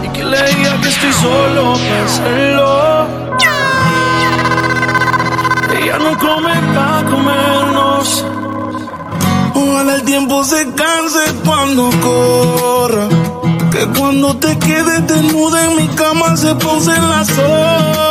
Y 0.03 0.09
que 0.09 0.23
le 0.25 0.43
diga 0.43 0.81
que 0.81 0.89
estoy 0.89 1.13
solo, 1.13 1.73
pensarlo. 1.73 3.07
Ella 5.79 5.97
no 5.99 6.17
come 6.17 6.53
para 6.75 7.03
comernos. 7.09 8.25
Ojalá 9.53 9.95
el 9.95 10.03
tiempo 10.03 10.43
se 10.43 10.65
canse 10.73 11.33
cuando 11.45 11.89
corra. 12.01 13.07
Que 13.71 13.87
cuando 13.97 14.35
te 14.35 14.57
quedes 14.59 15.07
desnuda 15.07 15.65
en 15.65 15.77
mi 15.77 15.87
cama 15.95 16.35
se 16.35 16.53
pausen 16.55 17.09
las 17.09 17.29
horas. 17.37 18.04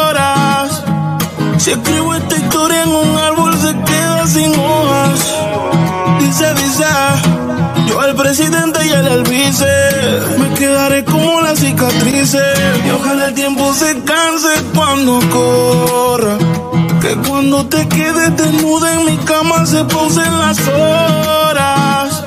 Si 1.59 1.71
escribo 1.71 2.15
esta 2.15 2.37
historia 2.37 2.83
en 2.83 2.89
un 2.91 3.17
árbol 3.17 3.55
se 3.57 3.73
queda 3.73 4.27
sin 4.27 4.59
hojas. 4.59 5.35
Dice, 6.21 6.55
dice, 6.55 6.85
yo 7.87 8.03
el 8.03 8.15
presidente 8.15 8.85
y 8.87 8.91
el 8.91 9.23
vice. 9.23 9.67
Me 10.39 10.55
quedaré 10.55 11.05
como 11.05 11.41
las 11.41 11.59
cicatrices. 11.61 12.43
Y 12.87 12.91
ojalá 12.91 13.29
el 13.29 13.35
tiempo 13.35 13.73
se 13.73 14.01
canse 14.03 14.49
cuando 14.75 15.21
corra. 15.31 16.39
Que 17.01 17.15
cuando 17.29 17.67
te 17.67 17.87
quedes 17.89 18.37
desnuda 18.37 18.95
en 18.95 19.05
mi 19.05 19.17
cama 19.19 19.65
se 19.67 19.85
pausen 19.85 20.39
las 20.39 20.59
horas. 20.69 22.25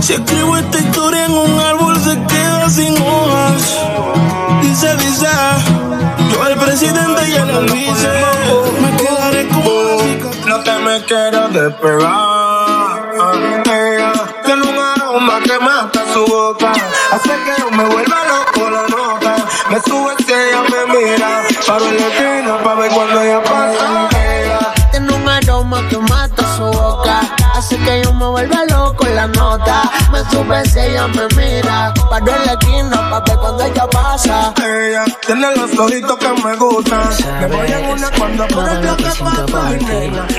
Si 0.00 0.14
escribo 0.14 0.56
esta 0.56 0.78
historia 0.78 1.26
en 1.26 1.32
un 1.32 1.60
árbol 1.60 1.96
se 2.00 2.14
queda 2.26 2.70
sin 2.70 2.94
hojas. 3.02 3.62
Dice, 4.62 4.96
dice, 4.96 5.26
presidente 6.66 7.28
y 7.28 7.34
él 7.34 7.50
el 7.50 7.64
vice. 7.72 8.10
Me 8.82 8.96
quedaré 8.96 9.48
como. 9.48 9.70
No 10.46 10.62
te 10.62 10.78
me 10.78 11.04
quieras 11.04 11.52
despegar. 11.52 13.12
Tiene 14.44 14.62
un 14.62 14.78
aroma 14.78 15.40
que 15.44 15.58
mata 15.60 16.00
su 16.12 16.26
boca. 16.26 16.72
Hace 17.12 17.30
que 17.44 17.54
yo 17.60 17.70
me 17.70 17.84
vuelva 17.84 18.18
loco 18.32 18.70
la 18.70 18.82
nota. 18.88 19.36
Me 19.70 19.80
sube 19.80 20.14
si 20.26 20.32
ella 20.32 20.62
me 20.62 20.80
mira. 20.94 21.42
Paro 21.66 21.86
en 21.86 21.96
la 21.96 22.06
esquina 22.08 22.62
pa' 22.62 22.74
ver 22.74 22.90
cuando 22.90 23.20
ella 23.22 23.42
pasa. 23.42 24.08
Tiene 24.90 25.12
un 25.14 25.28
aroma 25.28 25.88
que 25.88 25.98
mata 25.98 26.42
su 26.56 26.64
boca. 26.64 27.20
Hace 27.54 27.76
que 27.78 28.02
yo 28.02 28.12
me 28.12 28.26
vuelva 28.26 28.64
loco 28.64 28.75
la 29.26 29.40
nota. 29.40 29.82
Me 30.12 30.18
sube 30.30 30.64
si 30.66 30.78
ella 30.78 31.06
me 31.08 31.26
mira. 31.36 31.92
Paro 32.10 32.36
en 32.36 32.46
la 32.46 32.52
esquina 32.52 33.10
pa' 33.10 33.20
ver 33.20 33.36
cuando 33.38 33.64
ella 33.64 33.86
pasa. 33.88 34.54
Ella 34.56 35.04
tiene 35.26 35.56
los 35.56 35.78
ojitos 35.78 36.16
que 36.18 36.28
me 36.28 36.56
gustan. 36.56 37.08
Me 37.40 37.46
voy 37.46 37.72
en 37.72 37.86
una 37.86 38.10
cuando 38.10 38.46
por 38.48 38.68
el 38.68 38.78
bloque 38.78 39.04
pasa. 39.04 39.46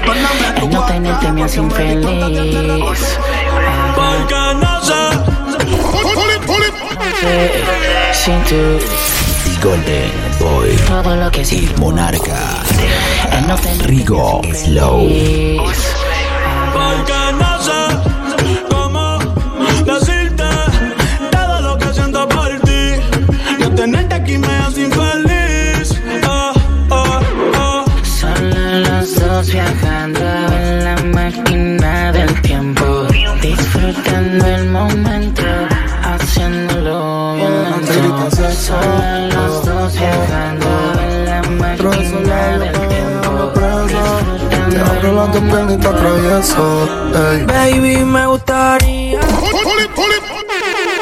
Mándame 0.06 0.62
El 0.62 0.70
no 0.70 0.86
tenerte 0.86 1.32
me 1.32 1.44
hace 1.44 1.60
infeliz. 1.60 3.18
Porque 3.96 4.54
no 4.56 4.82
sé. 4.84 4.94
Sin 8.14 8.44
tú, 8.44 8.80
Golden 9.64 10.12
Boy. 10.40 10.76
todo 10.88 11.16
lo 11.16 11.32
que 11.32 11.46
sí. 11.46 11.70
Monarca. 11.78 12.64
Rigo 13.86 14.42
Slow. 14.54 15.08
Tenerte 23.78 24.16
aquí 24.16 24.38
me 24.40 24.48
hace 24.48 24.82
infeliz. 24.86 26.02
Oh, 26.28 26.52
oh, 26.90 27.20
oh. 27.60 27.86
Solo 28.04 28.80
los 28.80 29.16
dos 29.16 29.52
viajando 29.52 30.20
en 30.20 30.84
la 30.84 30.96
máquina 31.14 32.12
del 32.12 32.42
tiempo. 32.42 33.06
Disfrutando 33.40 34.46
el 34.48 34.70
momento, 34.72 35.44
haciéndolo 36.02 37.36
bien 37.36 37.52
lento. 37.88 38.52
Solo 38.52 39.28
los 39.32 39.66
dos 39.66 39.94
viajando 39.94 40.68
en 41.08 41.26
la 41.26 41.42
máquina 41.44 42.58
del 42.58 42.72
tiempo. 42.90 43.54
Te 44.72 44.80
abro 44.80 45.14
la 45.14 45.26
ventana 45.28 45.74
y 45.74 45.78
te 45.78 45.88
atravieso. 45.88 46.90
Baby, 47.46 47.98
me 48.06 48.26
gustaría. 48.26 49.20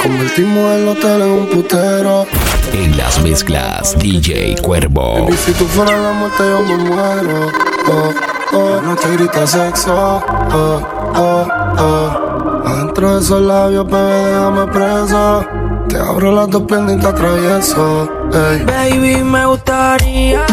Convertimos 0.03 0.71
el 0.75 0.87
hotel 0.89 1.21
en 1.21 1.31
un 1.31 1.47
putero. 1.47 2.27
En 2.75 2.97
las 2.97 3.23
mezclas 3.23 3.97
DJ 3.97 4.57
Cuervo. 4.61 5.27
Y 5.29 5.37
si 5.37 5.53
tú 5.53 5.65
fueras 5.65 5.97
la 5.97 6.11
muerte, 6.11 6.43
yo 6.43 6.61
me 6.61 6.83
muero. 6.83 7.47
Oh, 7.87 8.13
oh, 8.53 8.81
no 8.81 8.97
te 8.97 9.15
grita 9.15 9.47
sexo. 9.47 10.21
Oh, 10.51 10.81
oh, 11.15 11.47
oh. 11.79 12.61
Adentro 12.65 13.15
de 13.15 13.21
esos 13.21 13.41
labios, 13.41 13.87
bebé, 13.87 14.25
déjame 14.25 14.67
preso. 14.67 15.45
Te 15.87 15.97
abro 15.97 16.33
las 16.33 16.49
dos 16.49 16.63
piernas 16.63 16.97
y 16.97 16.99
te 16.99 17.07
atravieso. 17.07 18.09
Ey. 18.33 18.65
Baby, 18.65 19.23
me 19.23 19.45
gustaría 19.45 20.45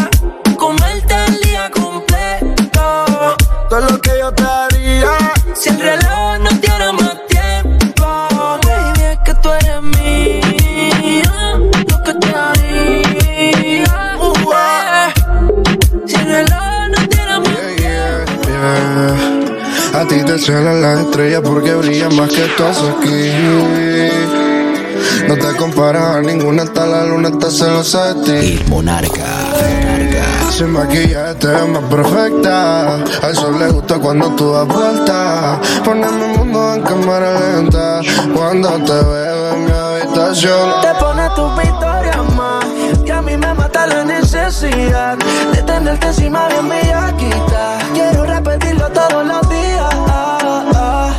Las 20.33 20.99
estrellas 20.99 21.41
porque 21.43 21.75
brillan 21.75 22.15
más 22.15 22.27
que 22.27 22.41
todas 22.57 22.75
aquí. 22.81 23.29
No 25.27 25.35
te 25.35 25.55
comparas 25.57 26.15
a 26.15 26.21
ninguna, 26.21 26.63
hasta 26.63 26.87
la 26.87 27.05
luna 27.05 27.29
está 27.29 27.51
celosa 27.51 28.15
de 28.15 28.23
ti. 28.23 28.57
El 28.63 28.67
Monarca. 28.67 29.27
Sin 30.49 30.71
maquillaje 30.71 31.35
te 31.35 31.47
ves 31.47 31.67
más 31.67 31.83
perfecta. 31.83 32.95
Al 32.95 33.35
sol 33.35 33.59
le 33.59 33.67
gusta 33.69 33.99
cuando 33.99 34.31
tú 34.31 34.51
das 34.53 34.67
vuelta. 34.67 35.59
Poneme 35.85 36.25
el 36.25 36.37
mundo 36.39 36.73
en 36.73 36.81
cámara 36.81 37.39
lenta. 37.39 38.01
Cuando 38.33 38.69
te 38.69 38.91
veo 38.91 39.53
en 39.53 39.65
mi 39.65 39.71
habitación. 39.71 40.81
Te 40.81 40.93
pone 40.99 41.29
tu 41.35 41.47
victoria 41.55 42.23
más. 42.35 42.42
A 43.23 43.25
mí 43.25 43.37
me 43.37 43.53
mata 43.53 43.87
la 43.87 44.03
necesidad 44.03 45.17
de 45.17 45.61
tenerte 45.63 46.07
encima 46.07 46.45
bien 46.49 46.67
bellaquita. 46.67 47.79
Quiero 47.93 48.25
repetirlo 48.25 48.89
todos 48.89 49.25
los 49.25 49.49
días. 49.49 49.95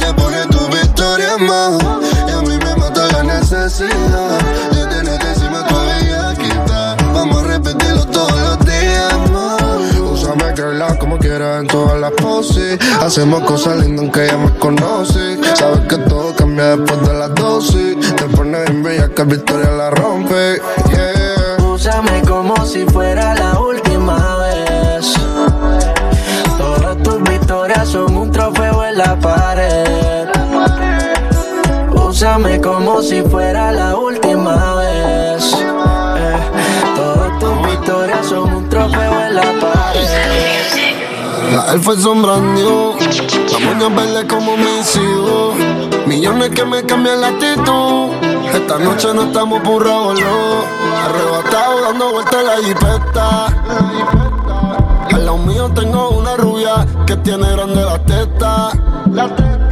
Te 0.01 0.13
pone 0.13 0.47
tu 0.49 0.59
victoria 0.67 1.39
más. 1.39 1.83
Y 2.29 2.31
a 2.31 2.43
mí 2.43 2.59
me 2.59 2.77
mata 2.77 3.07
la 3.11 3.23
necesidad 3.23 4.39
de 4.71 4.87
tenerte 4.87 5.29
encima 5.29 5.67
tu 5.67 5.75
bellaquita. 5.77 6.97
Vamos 7.15 7.43
a 7.43 7.47
repetirlo 7.47 8.07
todos 8.09 8.39
los 8.39 8.67
días 8.67 9.31
más. 9.33 9.97
Úsame, 9.97 10.55
girl, 10.55 10.99
como 10.99 11.17
quieras 11.17 11.63
en 11.63 11.69
todas 11.69 11.99
las 11.99 12.13
poses. 12.13 12.79
Hacemos 13.01 13.45
cosas 13.45 13.79
lindas 13.79 14.01
aunque 14.01 14.27
ya 14.27 14.37
me 14.37 14.51
conoce. 14.59 15.39
Sabes 15.55 15.81
que 15.89 15.97
todo 15.97 16.37
cambia 16.37 16.77
después 16.77 17.09
de 17.09 17.15
las 17.15 17.35
dosis. 17.35 18.15
Te 18.15 18.25
pones 18.25 18.69
bien 18.69 18.83
bella 18.83 19.09
que 19.09 19.25
Victoria 19.25 19.71
la 19.71 19.89
rompe. 19.89 20.61
Como 22.65 22.73
si 22.73 22.87
fuera 22.87 23.35
la 23.35 23.61
última 23.61 24.39
vez. 24.39 25.13
Todas 26.57 26.97
tus 27.03 27.23
victorias 27.25 27.87
son 27.91 28.17
un 28.17 28.33
trofeo 28.33 28.87
en 28.87 28.97
la 28.97 29.21
pared. 29.21 30.29
Úsame 31.93 32.59
como 32.63 33.03
si 33.03 33.21
fuera 33.21 33.71
la 33.71 33.95
última 33.95 34.77
vez. 34.77 35.53
Eh, 35.53 36.37
todas 36.97 37.39
tus 37.39 37.71
victorias 37.71 38.27
son 38.27 38.55
un 38.55 38.69
trofeo 38.71 39.21
en 39.21 39.35
la 39.35 39.43
pared. 39.61 40.09
La 41.53 41.73
elfa 41.75 41.97
son 42.01 42.23
brand 42.23 42.55
new. 42.55 42.95
La 43.53 43.59
moña 43.59 43.95
verde 43.95 44.27
como 44.27 44.57
mis 44.57 44.97
hijos. 44.97 45.55
Millones 46.07 46.49
que 46.49 46.65
me 46.65 46.83
cambian 46.83 47.21
la 47.21 47.27
actitud. 47.29 48.34
Esta 48.55 48.79
noche 48.79 49.13
no 49.13 49.23
estamos 49.25 49.61
burrados, 49.65 50.21
no. 50.21 50.65
Arrebatado 51.05 51.81
dando 51.83 52.13
vueltas 52.13 52.35
en 52.35 52.47
la 52.47 52.57
jipeta. 52.59 53.47
Al 55.13 55.27
lado 55.27 55.39
mío 55.39 55.69
tengo 55.75 56.11
una 56.11 56.37
rubia 56.37 56.87
que 57.05 57.17
tiene 57.17 57.51
grande 57.51 57.83
la 57.83 57.99
teta. 58.05 58.71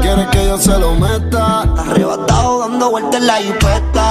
Quiere 0.00 0.26
que 0.32 0.46
yo 0.46 0.58
se 0.58 0.76
lo 0.78 0.94
meta. 0.96 1.60
Arrebatado 1.60 2.58
dando 2.58 2.90
vueltas 2.90 3.20
en 3.20 3.26
la 3.28 3.36
jipeta. 3.36 4.08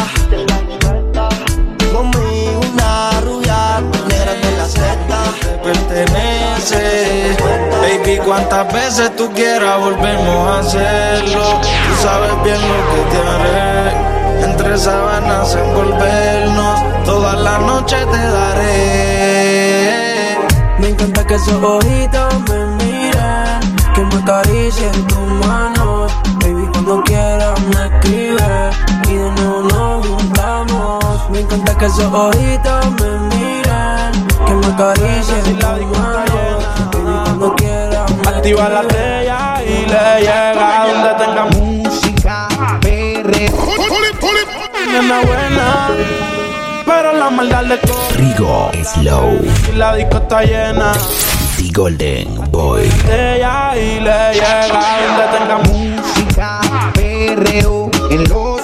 Conmigo 1.93 2.61
una 2.73 3.11
rubia 3.25 3.81
negra 4.07 4.33
de 4.33 4.57
la 4.57 4.65
seta. 4.67 5.19
pertenece. 5.63 7.35
Baby, 7.81 8.21
cuántas 8.23 8.71
veces 8.71 9.13
tú 9.17 9.29
quieras 9.33 9.81
volvemos 9.81 10.47
a 10.47 10.59
hacerlo. 10.59 11.59
Tú 11.61 12.01
sabes 12.01 12.43
bien 12.43 12.61
lo 12.61 12.95
que 12.95 13.11
te 13.11 13.17
haré. 13.17 14.10
Entre 14.43 14.77
sábanas 14.77 15.55
envolvernos, 15.55 16.79
toda 17.05 17.35
la 17.35 17.57
noche 17.59 17.97
te 18.11 18.17
daré. 18.17 19.91
Me 20.79 20.89
encanta 20.89 21.25
que 21.25 21.35
esos 21.35 21.61
ojitos 21.63 22.33
me 22.49 22.65
miren, 22.83 23.59
que 23.93 24.01
me 24.01 24.15
acaricien 24.21 25.07
tus 25.07 25.47
manos. 25.47 26.11
Baby, 26.39 26.67
cuando 26.71 27.03
quieras 27.03 27.59
me 27.61 27.85
escribes 27.85 28.75
y 29.07 29.13
de 29.13 29.31
nuevo 29.31 29.61
nos 29.63 30.07
juntamos. 30.07 31.29
Me 31.29 31.41
encanta 31.41 31.77
que 31.77 31.85
esos 31.85 32.11
ojitos 32.11 32.85
me 32.99 33.09
miren, 33.35 34.11
que 34.45 34.53
me 34.53 34.67
acaricien 34.73 35.43
tus 35.59 35.99
manos. 35.99 36.65
Baby, 36.91 37.15
cuando 37.23 37.55
quieras 37.55 38.11
me 38.11 38.29
Activa 38.29 38.69
la 38.69 38.81
estrella 38.81 39.61
y 39.63 39.85
le 39.85 40.19
llega 40.19 40.87
donde 40.87 41.13
tenga 41.23 41.43
Buena, 44.99 45.87
pero 46.85 47.13
la 47.13 47.29
maldad 47.29 47.63
le 47.63 47.79
coge 47.79 48.13
Rigo 48.17 48.69
Slow. 48.83 49.39
y 49.71 49.77
la 49.77 49.95
disco 49.95 50.17
está 50.17 50.43
llena. 50.43 50.91
The 51.57 51.71
Golden 51.71 52.51
Boy. 52.51 52.91
Ella 53.09 53.71
y 53.77 54.01
le 54.01 54.33
llega 54.33 54.97
donde 55.07 55.25
tenga 55.37 55.57
música. 55.59 56.59
Perreo 56.93 57.89
en 58.09 58.23
lo 58.27 58.57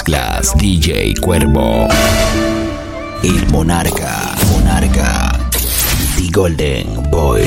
mezclas 0.00 0.56
DJ 0.56 1.14
Cuervo. 1.20 1.86
El 3.22 3.46
Monarca. 3.50 4.34
Monarca. 4.50 5.32
The 6.16 6.30
Golden 6.32 7.10
Boy. 7.10 7.42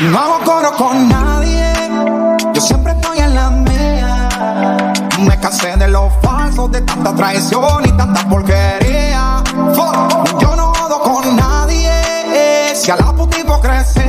No 0.00 0.18
hago 0.18 0.44
coro 0.44 0.72
con 0.72 1.08
nadie, 1.08 1.72
yo 2.52 2.60
siempre 2.60 2.92
estoy 2.92 3.18
en 3.18 3.34
la 3.34 3.50
mía. 3.50 4.28
Me 5.20 5.38
cansé 5.38 5.76
de 5.76 5.86
lo 5.88 6.10
falso, 6.22 6.66
de 6.68 6.80
tanta 6.80 7.14
traición 7.14 7.84
y 7.84 7.92
tanta 7.92 8.28
porquería. 8.28 9.44
Yo 9.54 10.56
no 10.56 10.72
jodo 10.74 11.00
con 11.02 11.36
nadie, 11.36 12.74
si 12.74 12.90
a 12.90 12.96
la 12.96 13.12
puta 13.14 13.38
hipocresía. 13.38 13.99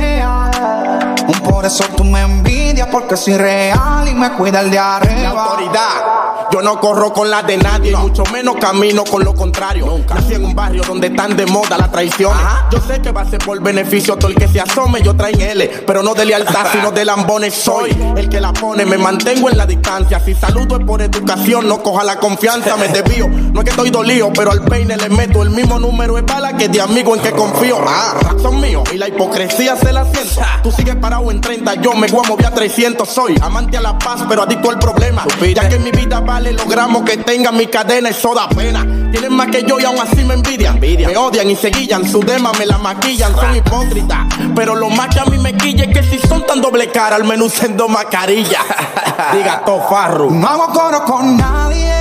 Por 1.40 1.64
eso 1.64 1.84
tú 1.96 2.04
me 2.04 2.20
envidias, 2.20 2.88
porque 2.88 3.16
soy 3.16 3.36
real 3.36 4.08
y 4.08 4.14
me 4.14 4.32
cuida 4.32 4.60
el 4.60 4.70
de 4.70 4.78
arriba. 4.78 5.22
La 5.22 5.30
autoridad. 5.30 6.21
Yo 6.52 6.60
no 6.60 6.78
corro 6.80 7.14
con 7.14 7.30
la 7.30 7.42
de 7.42 7.56
nadie, 7.56 7.96
mucho 7.96 8.24
menos 8.30 8.56
camino 8.56 9.04
con 9.04 9.24
lo 9.24 9.34
contrario. 9.34 9.86
Nací 10.06 10.34
en 10.34 10.44
un 10.44 10.54
barrio 10.54 10.82
donde 10.86 11.06
están 11.06 11.34
de 11.34 11.46
moda 11.46 11.78
las 11.78 11.90
traiciones. 11.90 12.42
Yo 12.70 12.78
sé 12.78 13.00
que 13.00 13.10
va 13.10 13.22
a 13.22 13.24
ser 13.24 13.38
por 13.38 13.58
beneficio 13.62 14.16
todo 14.16 14.28
el 14.28 14.34
que 14.34 14.46
se 14.48 14.60
asome. 14.60 15.00
Yo 15.00 15.16
traen 15.16 15.40
L, 15.40 15.66
pero 15.86 16.02
no 16.02 16.12
de 16.12 16.26
lealtad, 16.26 16.66
sino 16.72 16.90
de 16.90 17.06
lambones. 17.06 17.54
Soy 17.54 17.96
el 18.18 18.28
que 18.28 18.38
la 18.38 18.52
pone, 18.52 18.84
me 18.84 18.98
mantengo 18.98 19.48
en 19.48 19.56
la 19.56 19.64
distancia. 19.64 20.20
Si 20.20 20.34
saludo 20.34 20.76
es 20.76 20.84
por 20.84 21.00
educación, 21.00 21.66
no 21.66 21.82
coja 21.82 22.04
la 22.04 22.16
confianza, 22.16 22.76
me 22.76 22.88
desvío. 22.88 23.28
No 23.28 23.60
es 23.60 23.64
que 23.64 23.70
estoy 23.70 23.88
dolido, 23.88 24.30
pero 24.34 24.50
al 24.50 24.62
peine 24.62 24.98
le 24.98 25.08
meto 25.08 25.42
el 25.42 25.48
mismo 25.48 25.78
número 25.78 26.16
de 26.16 26.22
bala 26.22 26.54
que 26.58 26.68
de 26.68 26.82
amigo 26.82 27.16
en 27.16 27.22
que 27.22 27.30
confío. 27.30 27.78
Ah, 27.82 28.14
son 28.42 28.60
míos 28.60 28.84
y 28.92 28.98
la 28.98 29.08
hipocresía 29.08 29.74
se 29.76 29.90
la 29.90 30.04
sienta. 30.04 30.60
Tú 30.62 30.70
sigues 30.70 30.96
parado 30.96 31.30
entre 31.30 31.54
30, 31.54 31.74
yo 31.76 31.94
me 31.94 32.08
voy 32.08 32.26
a 32.26 32.28
mover 32.28 32.46
a 32.46 32.50
300. 32.50 33.08
Soy 33.08 33.36
amante 33.40 33.78
a 33.78 33.80
la 33.80 33.98
paz, 33.98 34.22
pero 34.28 34.42
adicto 34.42 34.68
al 34.68 34.78
problema. 34.78 35.24
Ya 35.54 35.66
que 35.66 35.78
mi 35.78 35.90
vida 35.90 36.20
vale 36.20 36.41
los 36.50 36.66
gramos 36.66 37.02
que 37.04 37.18
tenga 37.18 37.52
mi 37.52 37.66
cadena, 37.66 38.08
eso 38.08 38.34
da 38.34 38.48
pena. 38.48 38.84
Tienen 39.12 39.34
más 39.34 39.48
que 39.48 39.62
yo 39.62 39.78
y 39.78 39.84
aún 39.84 40.00
así 40.00 40.24
me 40.24 40.34
envidian. 40.34 40.80
Me 40.80 41.16
odian 41.16 41.48
y 41.50 41.54
se 41.54 41.68
guillan, 41.68 42.08
su 42.08 42.20
dema 42.20 42.50
me 42.58 42.66
la 42.66 42.78
maquillan, 42.78 43.34
son 43.34 43.54
hipócritas. 43.54 44.26
Pero 44.56 44.74
lo 44.74 44.88
más 44.88 45.08
que 45.08 45.20
a 45.20 45.24
mí 45.26 45.38
me 45.38 45.54
quilla 45.56 45.84
es 45.84 45.92
que 45.92 46.02
si 46.02 46.18
son 46.26 46.44
tan 46.46 46.60
doble 46.60 46.90
cara, 46.90 47.16
al 47.16 47.24
menos 47.24 47.62
en 47.62 47.76
dos 47.76 47.88
mascarillas. 47.88 48.62
Diga 49.32 49.62
tofarro. 49.64 50.30
No 50.30 50.48
hago 50.48 50.72
coro 50.72 51.04
con 51.04 51.36
nadie, 51.36 51.92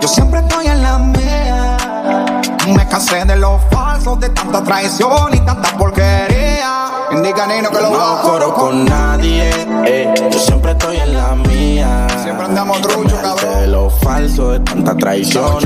yo 0.00 0.08
siempre 0.08 0.40
estoy 0.40 0.68
en 0.68 0.82
la 0.82 0.98
mía. 0.98 1.76
Me 2.68 2.86
cansé 2.88 3.24
de 3.24 3.36
los 3.36 3.60
falsos, 3.70 4.20
de 4.20 4.28
tanta 4.30 4.62
traición 4.62 5.34
y 5.34 5.40
tanta 5.40 5.76
porquería. 5.76 6.90
Indica 7.12 7.46
Nino 7.46 7.70
que 7.70 7.80
lo 7.80 7.90
No 7.90 8.00
hago 8.00 8.22
coro 8.22 8.54
con 8.54 8.84
nadie, 8.84 9.50
eh, 9.84 10.14
yo 10.30 10.38
siempre 10.38 10.72
estoy 10.72 10.98
en 10.98 11.14
la 11.14 11.34
mía. 11.34 12.06
Siempre 12.30 12.46
andamos 12.46 12.80
trucho, 12.80 13.20
cabrón. 13.20 13.60
De 13.60 13.66
los 13.66 13.92
falsos, 13.98 14.52
de 14.52 14.60
tanta 14.60 14.94
traición. 14.94 15.60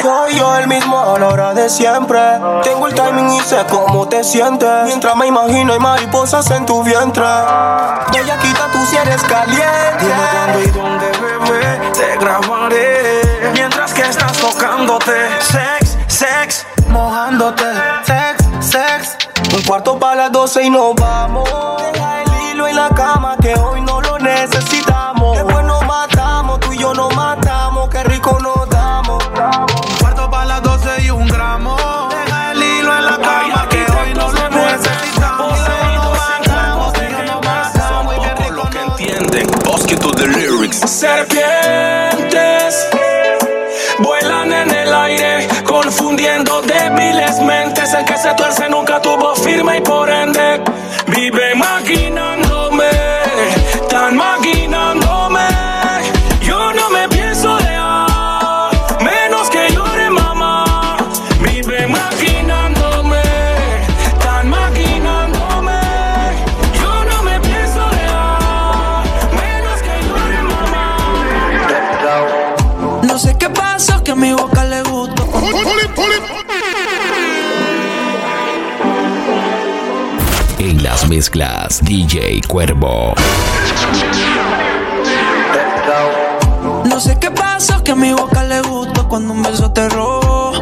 Soy 0.00 0.34
yo 0.34 0.56
el 0.56 0.66
mismo 0.66 0.98
a 0.98 1.18
la 1.18 1.28
hora 1.28 1.52
de 1.52 1.68
siempre. 1.68 2.18
Tengo 2.62 2.86
el 2.86 2.94
timing 2.94 3.34
y 3.34 3.40
sé 3.40 3.58
cómo 3.68 4.08
te 4.08 4.24
sientes. 4.24 4.86
Mientras 4.86 5.14
me 5.16 5.26
imagino 5.26 5.74
hay 5.74 5.78
mariposas 5.78 6.50
en 6.52 6.64
tu 6.64 6.82
vientre. 6.82 7.22
Bellaquita, 8.14 8.66
tú 8.72 8.78
si 8.88 8.96
eres 8.96 9.22
caliente. 9.24 9.66
Dime 10.00 10.14
cuándo 10.32 10.62
y 10.62 10.70
dónde, 10.70 11.06
bebé, 11.20 11.92
te 11.92 12.16
grabaré. 12.16 13.52
Mientras 13.52 13.92
que 13.92 14.08
estás 14.08 14.32
tocándote, 14.38 15.12
sex, 15.40 15.98
sex, 16.06 16.66
mojándote, 16.88 17.66
sex, 18.06 18.42
sex. 18.60 19.18
Un 19.54 19.62
cuarto 19.64 19.98
para 19.98 20.16
las 20.16 20.32
12 20.32 20.62
y 20.62 20.70
nos 20.70 20.94
vamos. 20.94 21.74
La 22.74 22.88
cama 22.90 23.36
que 23.40 23.54
hoy 23.54 23.80
no 23.82 24.00
lo 24.00 24.18
necesitamos. 24.18 25.36
Después 25.36 25.64
nos 25.64 25.84
matamos, 25.86 26.60
tú 26.60 26.72
y 26.72 26.78
yo 26.78 26.92
nos 26.92 27.14
matamos. 27.14 27.88
Qué 27.88 28.02
rico 28.04 28.38
nos 28.40 28.68
damos. 28.68 29.24
Un 29.24 29.96
cuarto 30.00 30.30
para 30.30 30.44
las 30.46 30.62
12 30.62 31.02
y 31.02 31.10
un 31.10 31.26
gramo. 31.28 31.76
Deja 32.10 32.52
el 32.52 32.62
hilo 32.62 32.98
en 32.98 33.04
la 33.04 33.18
cama 33.18 33.68
que 33.70 33.78
hoy 33.78 34.14
no 34.14 34.32
lo 34.32 34.50
necesitamos. 34.50 35.58
Lo 38.50 38.70
que 38.70 38.80
entienden. 38.80 39.46
Bosquito 39.64 40.10
de 40.10 40.26
lyrics. 40.28 40.78
Serpientes 40.90 42.88
vuelan 43.98 44.52
en 44.52 44.70
el 44.70 44.94
aire, 44.94 45.48
confundiendo 45.64 46.62
débiles 46.62 47.40
mentes. 47.40 47.94
El 47.94 48.04
que 48.04 48.16
se 48.16 48.34
tuerce 48.34 48.68
nunca 48.68 49.00
tuvo 49.00 49.34
firme 49.36 49.78
y 49.78 49.80
por 49.80 50.10
ende 50.10 50.60
vive 51.06 51.54
maquinándome, 51.54 52.43
mezclas, 81.24 81.80
DJ 81.82 82.42
Cuervo. 82.46 83.14
No 86.84 87.00
sé 87.00 87.18
qué 87.18 87.30
pasó, 87.30 87.82
que 87.82 87.92
a 87.92 87.94
mi 87.94 88.12
boca 88.12 88.44
le 88.44 88.60
gustó 88.60 89.08
cuando 89.08 89.32
un 89.32 89.42
beso 89.42 89.70
te 89.72 89.88
robó. 89.88 90.52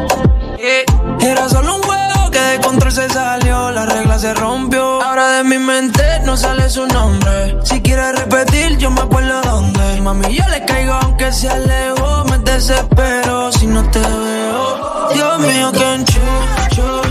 Eh, 0.57 0.85
Era 1.19 1.49
solo 1.49 1.75
un 1.75 1.81
juego 1.83 2.31
que 2.31 2.39
de 2.39 2.59
control 2.61 2.91
se 2.93 3.09
salió, 3.09 3.71
la 3.71 3.85
regla 3.85 4.17
se 4.17 4.33
rompió. 4.33 5.01
Ahora 5.03 5.31
de 5.33 5.43
mi 5.43 5.57
mente 5.57 6.03
no 6.23 6.37
sale 6.37 6.69
su 6.69 6.87
nombre. 6.87 7.57
Si 7.65 7.81
quieres 7.81 8.17
repetir, 8.19 8.77
yo 8.77 8.89
me 8.89 9.01
acuerdo 9.01 9.41
dónde. 9.41 9.99
Mami, 10.01 10.33
yo 10.33 10.47
le 10.47 10.63
caigo 10.63 10.93
aunque 10.93 11.33
sea 11.33 11.57
lejos, 11.57 12.31
me 12.31 12.37
desespero 12.39 13.51
si 13.51 13.67
no 13.67 13.83
te 13.91 13.99
veo. 13.99 15.09
Dios 15.13 15.39
mío, 15.39 15.71
que 15.73 15.93
enchucho, 15.95 17.01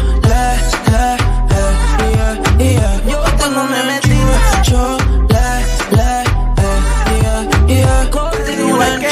el 8.82 8.98
que 9.00 9.08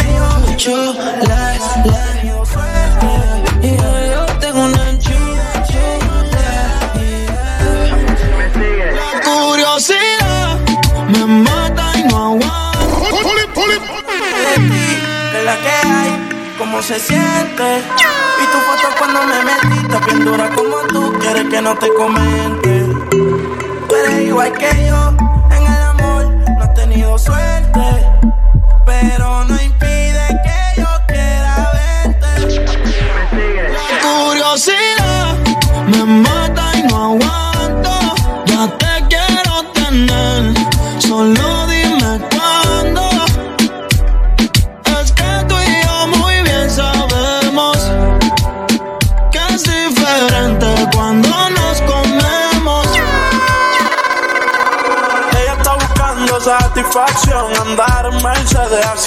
yo, 0.56 0.94
La 9.02 9.20
curiosidad 9.24 10.58
me 11.08 11.26
mata 11.26 11.92
y 11.94 12.04
no 12.04 12.38
de 15.32 15.44
la 15.44 15.56
que 15.56 15.68
hay, 15.68 16.10
cómo 16.58 16.82
se 16.82 16.98
siente. 16.98 17.82
Y 18.42 18.46
tu 18.46 18.58
foto 18.58 18.88
cuando 18.98 19.20
me 19.26 19.44
metiste, 19.44 19.96
bien 20.06 20.24
como 20.54 20.76
tú, 20.88 21.18
quieres 21.20 21.44
que 21.48 21.60
no 21.62 21.74
te 21.76 21.88
comente. 21.94 22.86
Eres 23.98 24.20
igual 24.22 24.52
que 24.52 24.79
suerte. 27.20 28.06
Pero 28.86 29.39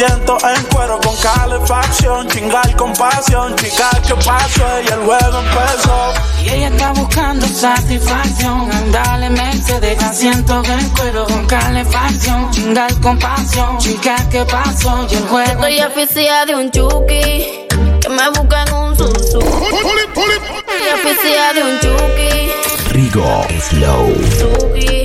asiento 0.03 0.37
en 0.43 0.63
cuero 0.65 0.99
con 0.99 1.15
calefacción, 1.17 2.27
chingar 2.27 2.75
con 2.75 2.93
pasión, 2.93 3.55
chicar 3.55 4.01
que 4.01 4.15
pasó 4.15 4.63
y 4.81 4.87
el 4.87 4.99
juego 4.99 5.39
empezó. 5.39 6.13
Y 6.43 6.49
ella 6.49 6.67
está 6.67 6.91
buscando 6.91 7.47
satisfacción, 7.47 8.71
andale 8.71 9.29
Mercedes, 9.29 10.03
asiento 10.03 10.61
en 10.65 10.89
cuero 10.89 11.25
con 11.25 11.45
calefacción, 11.45 12.51
chingar 12.51 12.93
con 12.99 13.17
pasión, 13.19 13.77
chica 13.77 14.15
que 14.29 14.43
pasó 14.45 15.07
y 15.09 15.15
el 15.15 15.27
juego 15.27 15.65
Estoy 15.65 15.79
oficial 15.81 16.47
de 16.47 16.55
un 16.55 16.71
chuki 16.71 17.67
que 18.01 18.09
me 18.09 18.29
busca 18.29 18.63
en 18.63 18.73
un 18.73 18.97
susu. 18.97 19.39
Estoy 19.39 20.87
oficial 20.93 21.55
de 21.55 21.63
un 21.63 21.79
chuki. 21.79 22.91
Rigo 22.91 23.45
Slow. 23.69 24.13
Chuki. 24.37 25.03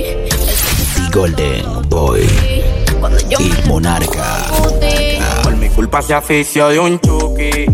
The 1.11 2.58
Boy. 2.99 3.11
El 3.29 3.65
Monarca. 3.67 4.45
Por 5.43 5.55
mi 5.55 5.69
culpa 5.69 6.01
se 6.01 6.13
afició 6.13 6.67
de 6.67 6.79
un 6.79 6.99
chuki. 6.99 7.65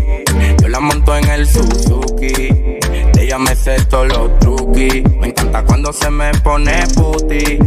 Yo 0.62 0.68
la 0.68 0.78
monto 0.78 1.16
en 1.16 1.28
el 1.28 1.48
Suzuki. 1.48 2.28
De 2.28 3.24
ella 3.24 3.38
me 3.38 3.56
sé 3.56 3.76
todos 3.86 4.08
los 4.08 4.38
truquis. 4.38 5.02
Me 5.18 5.28
encanta 5.28 5.64
cuando 5.64 5.92
se 5.92 6.10
me 6.10 6.32
pone 6.34 6.84
puti. 6.94 7.58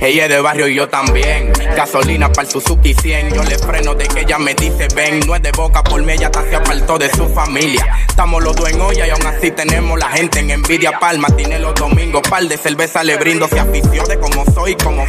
Ella 0.00 0.24
es 0.24 0.30
de 0.30 0.40
barrio 0.40 0.68
y 0.68 0.76
yo 0.76 0.88
también. 0.88 1.52
Gasolina 1.76 2.32
para 2.32 2.48
el 2.48 2.52
Suzuki 2.52 2.94
100. 2.94 3.34
Yo 3.34 3.42
le 3.42 3.58
freno 3.58 3.94
de 3.94 4.08
que 4.08 4.20
ella 4.20 4.38
me 4.38 4.54
dice 4.54 4.88
ven. 4.94 5.20
No 5.26 5.36
es 5.36 5.42
de 5.42 5.52
boca 5.52 5.84
por 5.84 6.02
mí, 6.02 6.14
ella 6.14 6.28
hasta 6.28 6.42
se 6.48 6.56
apartó 6.56 6.96
de 6.96 7.10
su 7.10 7.28
familia. 7.28 7.86
Estamos 8.08 8.42
los 8.42 8.56
dos 8.56 8.70
en 8.70 8.80
olla 8.80 9.06
y 9.06 9.10
aún 9.10 9.26
así 9.26 9.50
tenemos 9.50 9.98
la 9.98 10.08
gente 10.08 10.38
en 10.38 10.50
envidia. 10.50 10.98
Palma, 10.98 11.28
tiene 11.36 11.58
los 11.58 11.74
domingos. 11.74 12.22
Par 12.28 12.44
de 12.44 12.56
cerveza 12.56 13.04
le 13.04 13.18
brindo. 13.18 13.46
Se 13.48 13.60
afició 13.60 14.02
de 14.04 14.18
como 14.18 14.46
soy, 14.46 14.74
como. 14.76 15.04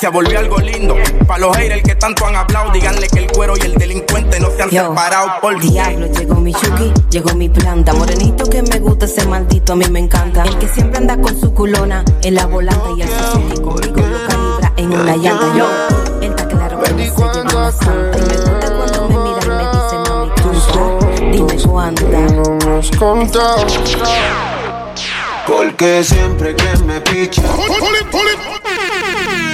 Se 0.00 0.06
volvió 0.08 0.38
algo 0.38 0.58
lindo. 0.58 0.94
Pa' 1.26 1.38
los 1.38 1.56
haters 1.56 1.82
que 1.82 1.96
tanto 1.96 2.24
han 2.24 2.36
hablado, 2.36 2.70
díganle 2.70 3.08
que 3.08 3.18
el 3.18 3.26
cuero 3.32 3.54
y 3.56 3.62
el 3.62 3.74
delincuente 3.74 4.38
no 4.38 4.48
se 4.50 4.62
han 4.62 4.70
Yo, 4.70 4.88
separado 4.90 5.28
por 5.40 5.60
Diablo, 5.60 6.06
llegó 6.06 6.36
mi 6.36 6.54
chuki, 6.54 6.92
llegó 7.10 7.34
mi 7.34 7.48
planta. 7.48 7.92
Morenito 7.94 8.48
que 8.48 8.62
me 8.62 8.78
gusta 8.78 9.06
ese 9.06 9.26
maldito, 9.26 9.72
a 9.72 9.76
mí 9.76 9.86
me 9.90 9.98
encanta. 9.98 10.44
El 10.44 10.56
que 10.58 10.68
siempre 10.68 10.98
anda 10.98 11.20
con 11.20 11.38
su 11.38 11.52
culona 11.52 12.04
en 12.22 12.36
la 12.36 12.46
volante 12.46 12.88
y 12.96 13.02
el 13.02 13.08
Suzuki 13.08 13.60
conmigo 13.60 14.06
lo 14.06 14.28
calibra 14.28 14.72
en 14.76 14.92
una 14.92 15.16
llanta. 15.16 15.56
Yo, 15.56 15.68
él 16.20 16.30
está 16.30 16.46
claro 16.46 16.80
que 16.80 16.94
me 16.94 17.10
se 17.10 17.16
lleva 17.16 17.52
la 17.54 17.72
santa. 17.72 18.18
Y 18.18 18.22
me 18.22 18.36
gusta 18.36 18.72
cuando 18.76 19.08
me 19.08 19.18
mira 19.18 19.40
y 19.42 19.48
me 19.48 19.64
dice, 19.72 19.96
mami, 20.08 20.30
tú 20.36 20.52
dime 21.32 21.56
cuánta. 22.98 23.56
Porque 25.44 26.04
siempre 26.04 26.54
que 26.54 26.76
me 26.84 27.00
picha, 27.00 27.42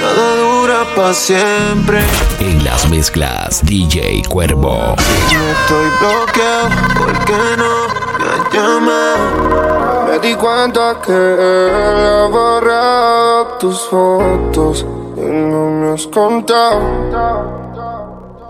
nada 0.00 0.36
dura 0.36 0.84
para 0.94 1.14
siempre. 1.14 2.00
En 2.40 2.64
las 2.64 2.88
mezclas, 2.88 3.64
DJ 3.64 4.22
Cuervo. 4.28 4.96
Si 4.98 5.34
no 5.34 5.48
estoy 5.50 5.88
bloqueado, 6.00 6.68
¿por 6.98 7.24
qué 7.24 7.42
no 7.56 7.72
me 8.18 8.24
has 8.30 8.52
llamado? 8.52 10.06
Me 10.06 10.18
di 10.18 10.34
cuenta 10.34 11.00
que 11.04 11.12
él 11.12 12.06
ha 12.06 12.28
borrado 12.30 13.46
tus 13.58 13.80
fotos 13.88 14.86
y 15.16 15.20
no 15.20 15.70
me 15.70 15.94
has 15.94 16.06
contado. 16.06 17.64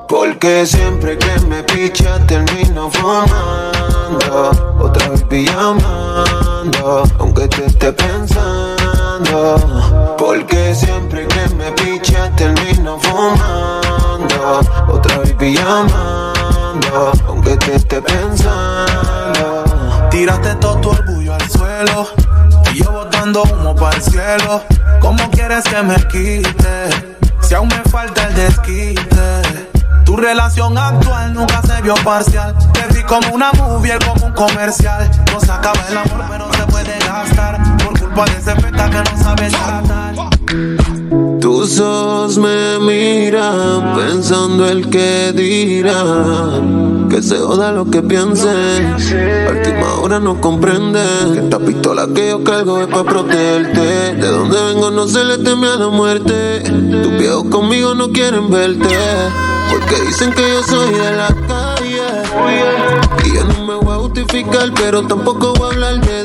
Porque 0.09 0.67
siempre 0.67 1.17
que 1.19 1.41
me 1.49 1.63
picha 1.63 2.25
termino 2.27 2.91
fumando 2.91 4.51
Otra 4.79 5.09
vez 5.09 5.23
pijamando 5.25 7.05
Aunque 7.19 7.49
te 7.49 7.67
esté 7.67 7.93
pensando 7.93 8.74
Porque 10.19 10.75
siempre 10.75 11.27
que 11.27 11.49
me 11.55 11.73
picha 11.73 12.31
termino 12.37 12.99
fumando 13.01 14.61
Otra 14.89 15.19
vez 15.19 15.33
pijamando 15.35 17.13
Aunque 17.27 17.57
te 17.57 17.77
esté 17.77 18.01
pensando 18.03 19.65
Tiraste 20.11 20.55
todo 20.57 20.77
tu 20.81 20.91
orgullo 20.91 21.35
al 21.35 21.51
suelo 21.51 22.09
Y 22.73 22.83
yo 22.83 22.91
botando 22.91 23.43
humo 23.43 23.75
para 23.75 23.97
el 23.97 24.03
cielo 24.03 24.63
¿Cómo 25.01 25.31
quieres 25.31 25.65
que 25.65 25.83
me 25.83 25.97
quite? 26.09 27.15
Si 27.43 27.55
aún 27.55 27.69
me 27.69 27.83
falta 27.91 28.29
el 28.29 28.35
desquite 28.35 29.65
tu 30.05 30.17
relación 30.17 30.77
actual 30.77 31.33
nunca 31.33 31.63
se 31.63 31.81
vio 31.81 31.95
parcial. 32.05 32.55
Te 32.73 32.95
vi 32.95 33.03
como 33.05 33.27
una 33.35 33.53
movie, 33.53 33.99
como 34.07 34.27
un 34.27 34.33
comercial. 34.33 35.11
No 35.33 35.41
se 35.41 35.51
acaba 35.51 35.81
el 35.89 35.97
amor, 35.97 36.25
pero 36.29 36.53
se 36.53 36.67
puede 36.67 36.99
gastar. 36.99 37.54
Ese 38.17 38.55
peta 38.55 38.89
que 38.89 39.11
no 39.11 39.23
sabes 39.23 39.53
tratar. 39.53 40.15
Tus 41.41 41.81
ojos 41.81 42.39
me 42.39 42.79
miran 42.79 43.97
pensando 43.97 44.69
el 44.69 44.89
que 44.89 45.33
dirán. 45.33 47.09
Que 47.11 47.21
se 47.21 47.37
joda 47.39 47.73
lo 47.73 47.91
que 47.91 48.03
piensen. 48.03 48.87
A 48.87 49.51
última 49.51 49.95
hora 50.01 50.21
no 50.21 50.41
comprenden. 50.41 51.35
Que 51.35 51.41
esta 51.41 51.59
pistola 51.59 52.07
que 52.15 52.29
yo 52.31 52.45
cargo 52.45 52.81
es 52.81 52.87
para 52.87 53.03
protegerte. 53.03 53.81
De 54.15 54.29
donde 54.29 54.63
vengo 54.63 54.93
no 54.93 55.09
se 55.09 55.25
le 55.25 55.39
teme 55.39 55.67
a 55.67 55.77
la 55.77 55.89
muerte. 55.89 56.61
Tus 56.63 57.19
viejos 57.19 57.45
conmigo 57.51 57.97
no 57.97 58.11
quieren 58.13 58.49
verte. 58.49 58.97
Porque 59.71 60.01
dicen 60.07 60.33
que 60.33 60.41
yo 60.41 60.63
soy 60.63 60.93
de 60.93 61.17
la 61.17 61.29
calle. 61.49 61.75
Y 63.25 63.35
yo 63.35 63.45
no 63.45 63.67
me 63.67 63.75
voy 63.75 63.95
a 63.95 63.99
justificar, 63.99 64.73
pero 64.75 65.03
tampoco 65.07 65.53
voy 65.55 65.71
a 65.71 65.73
hablar 65.73 66.01
de 66.01 66.24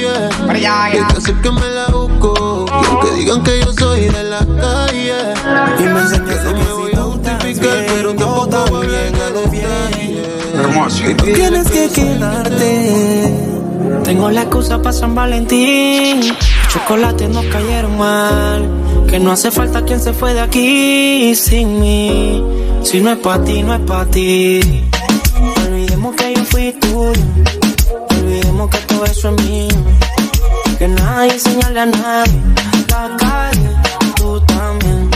detalles. 0.00 1.02
Hay 1.16 1.22
que 1.22 1.40
que 1.40 1.50
me 1.50 1.68
la 1.70 1.86
busco. 1.86 2.66
Y 2.70 2.86
aunque 2.86 3.10
digan 3.12 3.42
que 3.42 3.60
yo 3.60 3.72
soy 3.72 4.00
de 4.08 4.22
la 4.24 4.38
calle. 4.38 5.34
Y 5.78 5.82
me 5.82 6.00
enseñas 6.00 6.44
no 6.44 6.52
me 6.52 6.72
voy 6.72 6.92
a 6.92 7.02
justificar, 7.02 7.86
pero 7.86 8.14
tampoco 8.14 8.64
voy 8.70 8.86
a 8.86 9.06
hablar 9.08 9.32
de 9.32 9.40
detalles. 9.50 9.96
Tienes 11.34 11.70
que 11.70 11.88
quedarte. 11.88 13.56
Tengo 14.04 14.30
la 14.30 14.42
excusa 14.42 14.78
para 14.78 14.92
San 14.92 15.14
Valentín. 15.14 16.20
Los 16.20 16.68
chocolates 16.68 17.28
nos 17.28 17.44
cayeron 17.46 17.98
mal. 17.98 18.68
Que 19.08 19.18
no 19.18 19.32
hace 19.32 19.50
falta 19.50 19.82
quien 19.82 20.00
se 20.00 20.12
fue 20.12 20.34
de 20.34 20.40
aquí 20.40 21.34
sin 21.34 21.80
mí. 21.80 22.42
Si 22.82 23.00
no 23.00 23.10
es 23.10 23.18
para 23.18 23.44
ti, 23.44 23.62
no 23.62 23.74
es 23.74 23.80
para 23.80 24.06
ti. 24.06 24.84
Olvidemos 25.64 26.16
que 26.16 26.34
yo 26.34 26.44
fui 26.44 26.72
tuyo. 26.72 27.12
Olvidemos 28.10 28.70
que 28.70 28.78
todo 28.78 29.04
eso 29.04 29.30
es 29.30 29.44
mío. 29.44 29.75
Que 31.16 31.22
nadie 31.22 31.40
señale 31.40 31.80
a 31.80 31.86
nadie. 31.86 32.42
La 32.90 33.16
calle, 33.16 33.70
tú 34.16 34.38
también. 34.42 35.10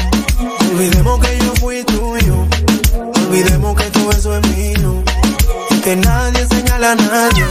Olvidemos 0.73 1.21
que 1.21 1.39
yo 1.39 1.55
fui 1.57 1.85
tuyo. 1.85 2.47
Olvidemos 3.27 3.77
que 3.77 3.85
todo 3.91 4.11
eso 4.11 4.39
es 4.39 4.47
mío. 4.57 5.05
Que 5.85 5.97
nadie 5.97 6.47
señala 6.49 6.93
a 6.93 6.95
nadie. 6.95 7.45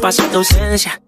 Tu 0.00 0.36
ausencia. 0.38 1.00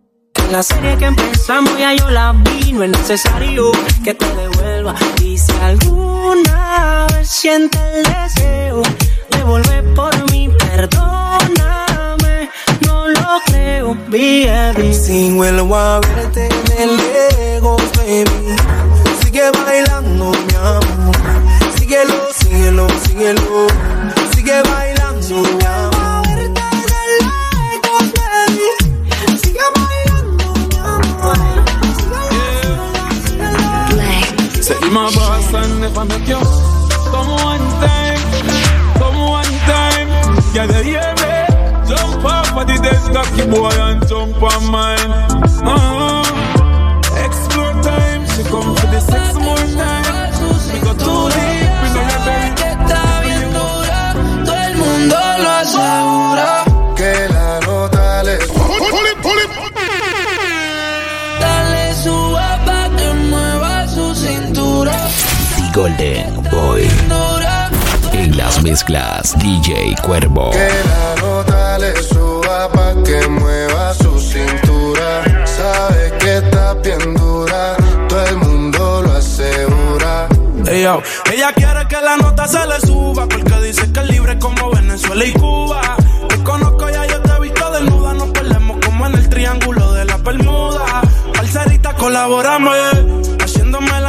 La 0.51 0.63
serie 0.63 0.97
que 0.97 1.07
empezamos 1.07 1.79
ya 1.79 1.95
yo 1.95 2.11
la 2.11 2.33
vi. 2.33 2.73
No 2.73 2.83
es 2.83 2.91
necesario 2.91 3.71
que 4.05 4.15
te 4.15 4.27
devuelva. 4.35 4.95
Y 5.23 5.39
si 5.39 5.53
alguna 5.63 7.07
vez 7.13 7.29
sientes 7.29 7.81
el 7.81 8.03
deseo 8.03 8.83
de 9.31 9.43
volver 9.45 9.95
por 9.95 10.31
mí, 10.31 10.51
perdóname. 10.59 12.51
No 12.85 13.09
lo 13.09 13.41
creo, 13.47 13.95
baby. 14.09 14.93
Si 14.93 15.31
vuelvo 15.31 15.77
a 15.77 16.01
verte 16.01 16.49
de 16.49 16.87
lejos, 16.87 17.83
baby. 17.97 18.57
Sigue 19.23 19.51
bailando, 19.65 20.33
mi 20.33 20.55
amor. 20.57 21.17
Síguelo, 21.79 22.29
síguelo, 22.37 22.89
síguelo. 23.07 23.67
Sigue 24.35 24.63
bailando, 24.63 25.37
mi 25.37 25.65
amor. 25.65 25.70
Make 36.05 36.29
you 36.29 36.41
Come 37.11 37.31
one 37.43 37.67
time, 37.81 38.21
come 38.99 39.21
one 39.29 39.55
time 39.67 40.09
hear 40.85 41.15
Jump 41.89 42.25
off 42.25 42.57
of 42.57 42.67
the 42.67 42.79
desk, 42.83 43.11
and 43.11 44.07
jump 44.09 44.43
on 44.43 44.71
mine. 44.71 45.11
Explore 47.25 47.83
time, 47.83 48.27
she 48.29 48.43
come 48.45 48.77
for 48.77 48.87
the 48.87 49.01
sex 49.01 49.35
more 49.37 49.57
time 49.57 50.11
todo 54.45 54.57
el 54.57 54.77
mundo 54.77 55.17
lo 55.43 55.51
asegura. 55.51 56.70
Golden 65.75 66.43
Boy. 66.51 66.89
En 68.13 68.37
las 68.37 68.63
mezclas, 68.63 69.39
DJ 69.39 69.95
Cuervo. 70.03 70.51
Que 70.51 70.69
la 70.69 71.23
nota 71.23 71.79
le 71.79 72.03
suba 72.03 72.69
pa' 72.73 72.95
que 73.05 73.29
mueva 73.29 73.95
su 73.95 74.19
cintura. 74.19 75.23
Sabe 75.47 76.13
que 76.19 76.39
está 76.39 76.75
bien 76.75 77.15
dura, 77.15 77.77
todo 78.09 78.27
el 78.27 78.37
mundo 78.39 79.03
lo 79.03 79.13
asegura. 79.13 80.29
Ey, 80.67 80.83
yo, 80.83 81.03
Ella 81.33 81.53
quiere 81.55 81.87
que 81.89 82.01
la 82.01 82.17
nota 82.17 82.49
se 82.49 82.67
le 82.67 82.81
suba 82.81 83.27
porque 83.27 83.61
dice 83.61 83.91
que 83.93 84.01
es 84.01 84.09
libre 84.09 84.39
como 84.39 84.71
Venezuela 84.71 85.25
y 85.25 85.33
Cuba. 85.33 85.81
Te 86.29 86.37
conozco 86.43 86.91
ya, 86.91 87.07
yo 87.07 87.21
te 87.21 87.33
he 87.33 87.41
visto 87.41 87.71
desnuda. 87.71 88.15
Nos 88.15 88.31
perdemos 88.31 88.79
como 88.85 89.07
en 89.07 89.15
el 89.15 89.29
triángulo 89.29 89.93
de 89.93 90.05
la 90.05 90.17
Bermuda. 90.17 91.03
Parcerita, 91.35 91.95
colaborame. 91.95 92.71
Haciéndome 93.43 93.97
el 93.97 94.07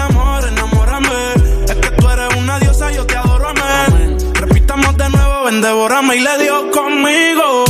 devórame 5.62 6.15
y 6.15 6.19
le 6.21 6.38
dio 6.39 6.71
conmigo. 6.71 7.63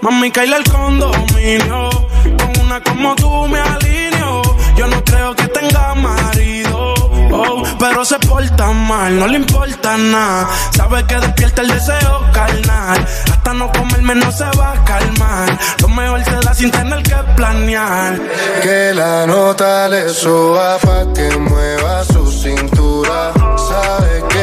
Mami, 0.00 0.30
caíle 0.30 0.56
el 0.56 0.64
condominio. 0.64 1.90
Con 2.38 2.64
una 2.64 2.82
como 2.82 3.14
tú 3.16 3.48
me 3.48 3.58
alineo. 3.58 4.42
Yo 4.76 4.86
no 4.86 5.02
creo 5.04 5.34
que 5.34 5.48
tenga 5.48 5.94
marido. 5.94 6.94
Oh, 7.32 7.62
pero 7.78 8.04
se 8.04 8.18
porta 8.20 8.70
mal, 8.70 9.18
no 9.18 9.26
le 9.26 9.38
importa 9.38 9.96
nada. 9.96 10.48
Sabe 10.76 11.04
que 11.06 11.16
despierta 11.16 11.62
el 11.62 11.68
deseo 11.68 12.24
carnal. 12.32 13.06
Hasta 13.32 13.52
no 13.54 13.70
comerme 13.72 14.14
no 14.14 14.30
se 14.30 14.44
va 14.58 14.72
a 14.72 14.84
calmar. 14.84 15.58
Lo 15.80 15.88
mejor 15.88 16.24
se 16.24 16.36
da 16.36 16.54
sin 16.54 16.70
tener 16.70 17.02
que 17.02 17.16
planear. 17.36 18.20
Que 18.62 18.92
la 18.94 19.26
nota 19.26 19.88
le 19.88 20.08
suba 20.10 20.78
pa' 20.78 21.12
que 21.12 21.36
mueva 21.38 22.04
su 22.04 22.30
cintura. 22.30 23.32
Sabe 23.56 24.22
que 24.28 24.33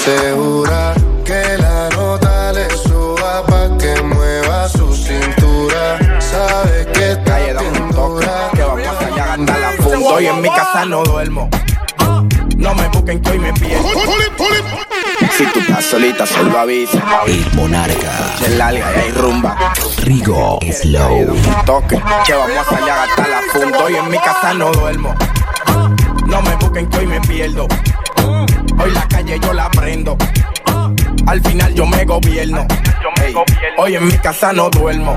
asegura. 0.00 0.94
Que 1.24 1.58
la 1.58 1.88
nota 1.90 2.52
le 2.52 2.68
suba 2.70 3.44
pa' 3.46 3.76
que 3.78 4.02
mueva 4.02 4.68
su 4.68 4.92
cintura. 4.94 5.98
Sabe 6.18 6.86
que 6.92 7.12
está 7.12 7.38
bien 7.38 7.90
dura. 7.90 8.50
Que 8.54 8.62
vamos 8.62 9.02
allá 9.02 9.24
a 9.24 9.32
andar 9.34 9.58
la 9.58 9.70
punto 9.76 10.08
Hoy 10.08 10.26
en 10.26 10.40
mi 10.40 10.48
casa 10.48 10.84
no 10.86 11.04
duermo. 11.04 11.48
No 12.56 12.74
me 12.74 12.88
busquen 12.88 13.20
que 13.20 13.30
hoy 13.30 13.38
me 13.38 13.52
pierdo. 13.52 13.88
Si 15.36 15.46
tú 15.46 15.60
estás 15.60 15.84
solita, 15.84 16.26
solo 16.26 16.58
avisa. 16.58 17.00
El 17.26 17.46
Monarca. 17.54 18.36
Se 18.38 18.48
larga 18.50 18.92
y 18.96 19.00
hay 19.00 19.12
rumba. 19.12 19.56
Rigo 20.02 20.58
Slow. 20.72 21.36
Toque, 21.64 22.02
que 22.26 22.34
vamos 22.34 22.56
a 22.58 22.64
salir 22.64 22.90
a 22.90 23.06
gastar 23.06 23.28
la 23.28 23.40
funda. 23.52 23.78
Hoy 23.78 23.96
en 23.96 24.10
mi 24.10 24.18
casa 24.18 24.54
no 24.54 24.72
duermo. 24.72 25.14
No 26.26 26.42
me 26.42 26.56
busquen 26.56 26.88
que 26.88 26.98
hoy 26.98 27.06
me 27.06 27.20
pierdo. 27.20 27.66
Hoy 28.82 28.90
la 28.92 29.06
calle 29.08 29.38
yo 29.40 29.52
la 29.52 29.70
prendo. 29.70 30.16
Al 31.26 31.40
final 31.42 31.74
yo 31.74 31.84
me 31.86 32.04
gobierno. 32.04 32.66
Ey, 33.22 33.34
hoy 33.76 33.96
en 33.96 34.06
mi 34.06 34.16
casa 34.18 34.52
no 34.52 34.70
duermo. 34.70 35.16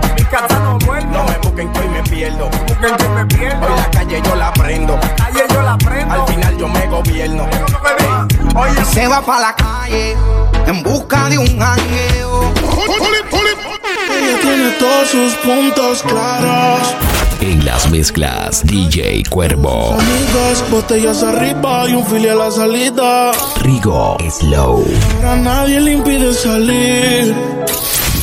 No 1.11 1.24
me 1.24 1.38
busquen 1.38 1.72
que 1.72 1.80
hoy 1.80 1.88
me 1.88 2.03
pierdo. 2.03 2.49
Hoy 2.49 3.76
la 3.78 3.89
calle 3.91 4.22
yo 4.24 4.36
la 4.36 4.51
prendo. 4.51 4.99
Al 6.09 6.28
final 6.28 6.57
yo 6.57 6.68
me 6.68 6.88
gobierno. 6.88 7.47
Hoy 8.55 8.70
se 8.91 9.07
va 9.07 9.22
pa' 9.22 9.39
la 9.39 9.55
calle 9.55 10.16
en 10.68 10.84
busca 10.84 11.30
de 11.30 11.38
un 11.38 11.59
jangueo. 11.59 12.53
Ella 14.11 14.39
tiene 14.41 14.72
todos 14.72 15.09
sus 15.09 15.34
puntos 15.36 16.03
claros. 16.03 16.95
En 17.44 17.66
las 17.66 17.91
mezclas, 17.91 18.66
DJ 18.66 19.24
Cuervo. 19.30 19.91
Amigas, 19.91 20.64
botellas 20.72 21.22
arriba 21.24 21.89
y 21.89 21.94
un 21.94 22.06
fili 22.06 22.30
a 22.30 22.36
la 22.36 22.50
salida. 22.50 23.34
Rigo 23.62 24.16
Slow. 24.32 24.86
Ahora 25.18 25.36
nadie 25.36 25.82
le 25.82 25.91
impide 25.91 26.34
salir. 26.34 27.36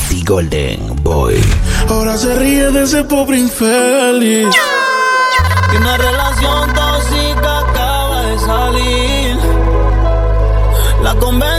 The 0.09 0.23
Golden 0.25 1.03
Boy. 1.03 1.39
Ahora 1.87 2.17
se 2.17 2.33
ríe 2.33 2.71
de 2.71 2.81
ese 2.81 3.03
pobre 3.03 3.37
infeliz. 3.37 4.55
Y 5.71 5.77
una 5.77 5.97
relación 5.97 6.73
tóxica 6.73 7.59
acaba 7.59 8.21
de 8.23 8.39
salir. 8.39 9.37
La 11.03 11.13
convencieron 11.13 11.50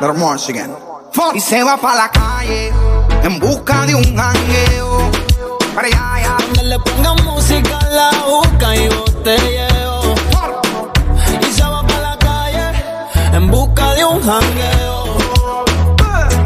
Little. 0.00 0.78
Y 1.34 1.40
se 1.40 1.64
va 1.64 1.76
pa' 1.76 1.96
la 1.96 2.08
calle 2.08 2.72
en 3.24 3.40
busca 3.40 3.84
de 3.84 3.96
un 3.96 4.16
jangueo. 4.16 5.10
Para 5.74 5.88
allá, 5.88 6.14
allá. 6.14 6.36
Donde 6.38 6.62
le 6.64 6.78
pongan 6.78 7.24
música, 7.24 7.80
la 7.90 8.10
busca 8.24 8.76
y 8.76 8.88
botelleo. 8.88 10.14
Y 11.42 11.52
se 11.52 11.62
va 11.62 11.84
pa' 11.84 11.98
la 11.98 12.16
calle 12.16 12.70
en 13.32 13.50
busca 13.50 13.94
de 13.94 14.04
un 14.04 14.22
jangueo. 14.22 15.16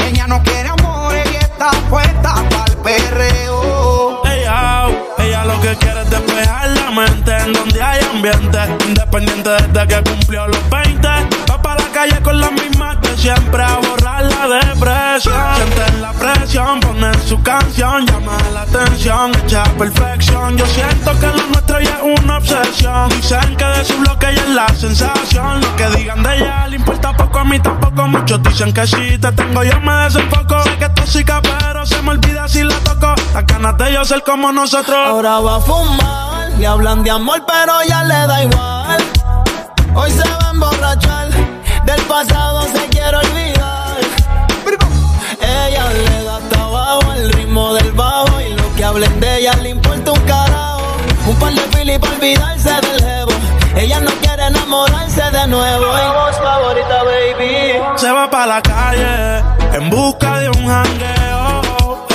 Ella 0.06 0.26
no 0.28 0.42
quiere 0.42 0.70
amores 0.70 1.30
y 1.30 1.36
está 1.36 1.70
puesta 1.90 2.34
pa'l 2.48 2.76
perreo. 2.78 4.22
Ella, 4.24 4.86
ella 5.18 5.44
lo 5.44 5.60
que 5.60 5.76
quiere 5.76 6.00
es 6.00 6.10
despejar 6.10 6.70
la 6.70 6.90
mente 6.90 7.36
en 7.36 7.52
donde 7.52 7.82
hay 7.82 8.02
ambiente. 8.14 8.58
Independiente 8.88 9.50
desde 9.50 9.86
que 9.88 10.10
cumplió 10.10 10.46
los 10.46 10.70
20. 10.70 11.08
Va 11.50 11.60
para 11.60 11.82
la 11.82 11.88
calle 11.92 12.22
con 12.22 12.36
mismas 12.40 12.56
de 12.56 12.61
siempre 13.22 13.62
a 13.62 13.76
borrar 13.76 14.24
la 14.24 14.48
depresión. 14.48 15.54
Sienten 15.54 16.02
la 16.02 16.12
presión, 16.12 16.80
ponen 16.80 17.14
su 17.28 17.40
canción, 17.40 18.04
llama 18.04 18.36
la 18.52 18.62
atención, 18.62 19.30
echa 19.44 19.62
perfección. 19.78 20.56
Yo 20.58 20.66
siento 20.66 21.12
que 21.20 21.26
lo 21.26 21.46
nuestro 21.46 21.80
ya 21.80 21.98
es 21.98 22.20
una 22.20 22.38
obsesión. 22.38 23.08
Dicen 23.10 23.56
que 23.56 23.64
de 23.64 23.84
su 23.84 23.96
bloque 23.98 24.26
ella 24.30 24.42
es 24.42 24.48
la 24.48 24.68
sensación. 24.74 25.60
Lo 25.60 25.76
que 25.76 25.86
digan 25.96 26.22
de 26.22 26.36
ella 26.36 26.66
le 26.66 26.76
importa 26.76 27.16
poco, 27.16 27.38
a 27.38 27.44
mí 27.44 27.60
tampoco. 27.60 28.08
Muchos 28.08 28.42
dicen 28.42 28.72
que 28.72 28.86
si 28.88 29.18
te 29.18 29.30
tengo 29.32 29.62
yo 29.62 29.80
me 29.80 29.94
desenfoco. 30.04 30.62
Sé 30.64 30.76
que 30.78 30.84
es 30.86 30.94
tóxica, 30.94 31.40
pero 31.42 31.86
se 31.86 32.02
me 32.02 32.10
olvida 32.10 32.48
si 32.48 32.64
la 32.64 32.78
toco. 32.80 33.14
Las 33.34 33.46
ganas 33.46 33.78
de 33.78 33.92
yo 33.92 34.04
ser 34.04 34.24
como 34.24 34.50
nosotros. 34.50 34.96
Ahora 34.96 35.38
va 35.38 35.56
a 35.58 35.60
fumar, 35.60 36.50
le 36.58 36.66
hablan 36.66 37.04
de 37.04 37.10
amor, 37.12 37.44
pero 37.46 37.72
ya 37.88 38.02
le 38.02 38.26
da 38.26 38.42
igual. 38.42 39.02
Hoy 39.94 40.10
se 40.10 40.28
va 40.28 40.48
a 40.48 40.50
emborrachar, 40.50 41.31
del 41.84 42.00
pasado 42.02 42.62
se 42.62 42.88
quiere 42.88 43.16
olvidar. 43.16 43.98
Ella 45.40 45.84
le 45.90 46.24
da 46.24 46.36
hasta 46.36 46.62
abajo 46.62 47.10
al 47.10 47.32
ritmo 47.32 47.74
del 47.74 47.92
bajo 47.92 48.40
y 48.40 48.54
lo 48.54 48.74
que 48.74 48.84
hablen 48.84 49.20
de 49.20 49.38
ella 49.38 49.54
le 49.62 49.70
importa 49.70 50.12
un 50.12 50.20
carajo. 50.20 50.96
Un 51.26 51.36
par 51.36 51.52
de 51.52 51.60
fili 51.76 51.98
para 51.98 52.14
olvidarse 52.14 52.70
del 52.70 53.02
jevo. 53.02 53.32
Ella 53.76 54.00
no 54.00 54.10
quiere 54.20 54.46
enamorarse 54.46 55.22
de 55.30 55.46
nuevo. 55.48 55.84
Y 55.84 56.12
voz 56.14 56.36
favorita, 56.36 57.02
baby. 57.04 57.80
Se 57.96 58.10
va 58.10 58.30
para 58.30 58.46
la 58.46 58.62
calle 58.62 59.44
en 59.74 59.90
busca 59.90 60.38
de 60.38 60.48
un 60.48 60.66
jangueo. 60.66 62.06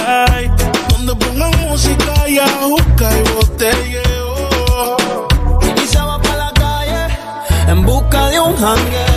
donde 0.91 1.15
pongan 1.15 1.51
música 1.61 2.27
y 2.27 2.39
ajuca 2.39 3.09
y 3.17 3.21
botelleo. 3.33 4.97
Y 5.75 5.87
se 5.87 5.99
va 5.99 6.21
para 6.21 6.37
la 6.37 6.51
calle 6.53 7.07
en 7.67 7.85
busca 7.85 8.27
de 8.27 8.39
un 8.39 8.55
jangueo. 8.55 9.16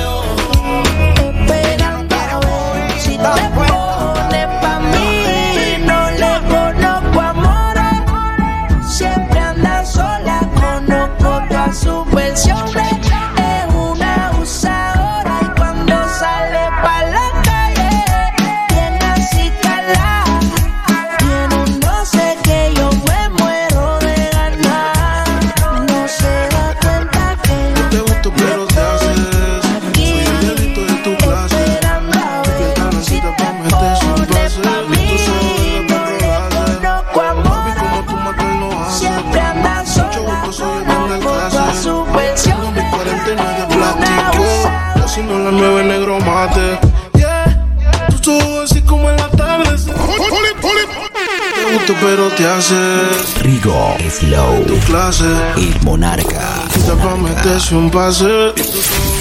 Pero 52.00 52.28
te 52.28 52.46
haces. 52.46 53.42
Rigo 53.42 53.96
Slow. 54.08 54.64
Tu 54.66 54.78
clase. 54.80 55.24
El 55.56 55.80
Monarca. 55.82 56.64
Te 56.72 57.74
un 57.74 57.90
pase. 57.90 58.52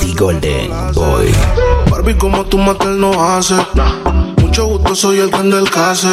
The 0.02 0.14
Golden 0.18 0.72
Boy. 0.94 1.34
Barbie, 1.90 2.16
como 2.16 2.46
tú 2.46 2.58
matas 2.58 2.90
no 2.90 3.12
hace. 3.24 3.56
Mucho 4.42 4.66
gusto, 4.66 4.96
soy 4.96 5.20
el 5.20 5.30
gran 5.30 5.50
del 5.50 5.70
case. 5.70 6.10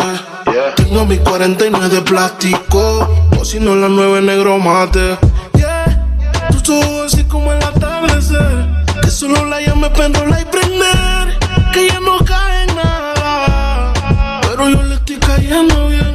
Tengo 0.76 1.04
mi 1.06 1.18
49 1.18 1.88
de 1.88 2.02
plástico. 2.02 3.08
O 3.38 3.44
si 3.44 3.58
no, 3.60 3.74
la 3.74 3.88
9 3.88 4.22
negro 4.22 4.58
mate. 4.58 5.18
Yeah. 5.54 6.08
Tú 6.62 6.80
así 7.04 7.24
como 7.24 7.52
el 7.52 7.62
atardecer. 7.62 8.84
Que 9.02 9.10
solo 9.10 9.44
la 9.46 9.60
llame 9.60 9.90
pendola 9.90 10.40
y 10.40 10.44
prender. 10.44 11.38
Que 11.72 11.88
ya 11.88 12.00
no 12.00 12.18
cae 12.24 12.64
en 12.64 12.76
nada. 12.76 14.40
Pero 14.42 14.68
yo 14.68 14.82
le 14.82 14.94
estoy 14.94 15.16
cayendo 15.16 15.88
bien. 15.88 16.05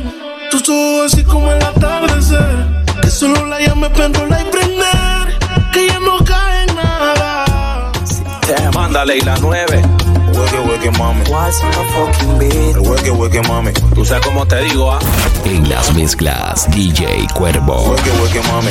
Tú 0.63 0.73
sos 0.73 1.11
así 1.11 1.23
como 1.23 1.51
el 1.51 1.63
atardecer. 1.63 2.83
Que 3.01 3.09
solo 3.09 3.47
la 3.47 3.59
llame 3.59 3.89
pendola 3.89 4.41
y 4.41 4.51
prender. 4.51 5.39
Que 5.73 5.87
ya 5.87 5.99
no 5.99 6.23
cae 6.23 6.65
en 6.67 6.75
nada. 6.75 7.91
Mándale 8.71 9.17
y 9.17 9.21
la 9.21 9.37
9. 9.37 9.81
Hueque, 10.33 10.59
hueque, 10.59 10.91
mami. 10.91 11.23
El 12.41 12.79
hueque, 12.79 13.11
hueque, 13.11 13.41
mami. 13.41 13.71
Tú 13.95 14.05
sabes 14.05 14.23
cómo 14.23 14.45
te 14.45 14.59
digo, 14.61 14.91
ah. 14.91 14.99
En 15.45 15.67
las 15.67 15.93
mezclas, 15.95 16.69
DJ 16.69 17.27
Cuervo. 17.33 17.81
Hueque, 17.81 18.11
hueque, 18.21 18.41
mami. 18.47 18.69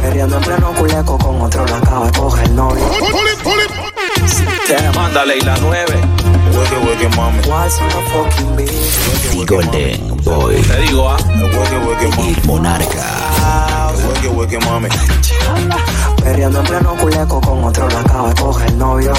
Perreando 0.00 0.36
en 0.38 0.42
pleno 0.42 0.72
culeco 0.72 1.18
con 1.18 1.42
otro 1.42 1.66
la 1.66 1.76
acaba 1.76 2.06
de 2.06 2.18
coger 2.18 2.50
novio. 2.52 2.82
Mándale 4.94 5.36
y 5.36 5.40
la 5.42 5.56
9. 5.58 6.00
Hueque, 6.52 6.76
hueque, 6.86 7.08
mami. 7.16 7.40
The 7.42 7.48
Golden 9.46 10.16
Boy. 10.24 10.54
Te 10.62 10.76
digo, 10.82 11.08
ah. 11.08 11.16
El 11.34 11.42
hueque, 11.44 11.78
hueque, 11.78 12.08
mami. 12.16 12.28
El 12.28 12.36
Monarca. 12.46 13.92
Hueque, 14.06 14.28
hueque, 14.28 14.58
mami. 14.60 14.88
Perreando 16.22 16.60
en 16.60 16.66
pleno 16.66 16.94
culeco 16.96 17.40
con 17.40 17.64
otro 17.64 17.88
la 17.88 18.00
acaba 18.00 18.28
de 18.28 18.34
coger 18.40 18.68
el 18.68 18.78
novio. 18.78 19.12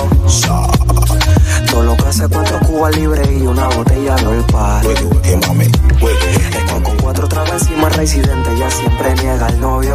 Todo 1.69 1.83
lo 1.83 1.95
que 1.97 2.03
hace 2.03 2.27
cuatro 2.27 2.59
cubas 2.61 2.95
libres 2.95 3.27
y 3.29 3.41
una 3.45 3.67
botella 3.67 4.15
de 4.15 4.27
olpar. 4.27 4.85
Hueque, 4.85 5.03
hueque, 5.05 5.37
mami. 5.47 5.65
Hueque, 6.01 6.01
hueque, 6.01 6.35
Esto 6.57 6.83
con 6.83 6.97
cuatro 6.97 7.27
trabas 7.27 7.51
encima 7.63 7.89
residente 7.89 8.57
ya 8.57 8.69
siempre 8.69 9.13
niega 9.15 9.47
el 9.47 9.59
novio. 9.59 9.93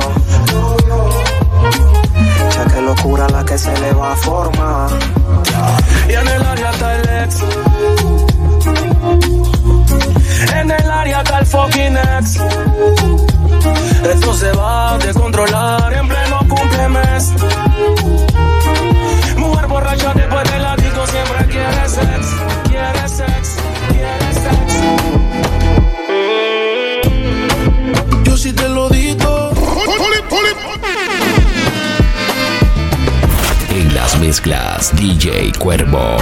Ya 2.55 2.64
que 2.66 2.80
locura 2.83 3.28
la 3.28 3.45
que 3.45 3.57
se 3.59 3.72
le 3.80 3.93
va 3.93 4.12
a 4.12 4.16
formar. 4.16 4.91
Y 6.12 6.14
en 6.14 6.28
el 6.28 6.42
área 6.42 6.70
está 6.70 6.94
el 6.94 7.24
ex. 7.24 7.42
En 10.54 10.70
el 10.70 10.90
área 10.90 11.22
está 11.22 11.38
el 11.38 11.46
fucking 11.46 11.96
ex. 11.96 12.38
Esto 14.12 14.34
se 14.34 14.52
va 14.52 14.92
a 14.92 14.98
descontrolar 14.98 15.90
en 15.94 16.06
pleno 16.08 16.38
cumplemes. 16.50 17.32
Mujer 19.38 19.66
borracha 19.68 20.12
después 20.12 20.52
del 20.52 20.62
ladito 20.62 21.06
siempre 21.06 21.46
quiere 21.46 21.88
sex, 21.88 22.26
quiere 22.68 23.08
sex, 23.08 23.56
quiere 23.88 24.34
sex. 24.34 24.82
Yo 28.24 28.36
sí 28.36 28.52
te 28.52 28.68
lo 28.68 28.90
digo. 28.90 29.50
Mezclas 34.22 34.94
DJ 34.94 35.50
Cuervo. 35.58 36.16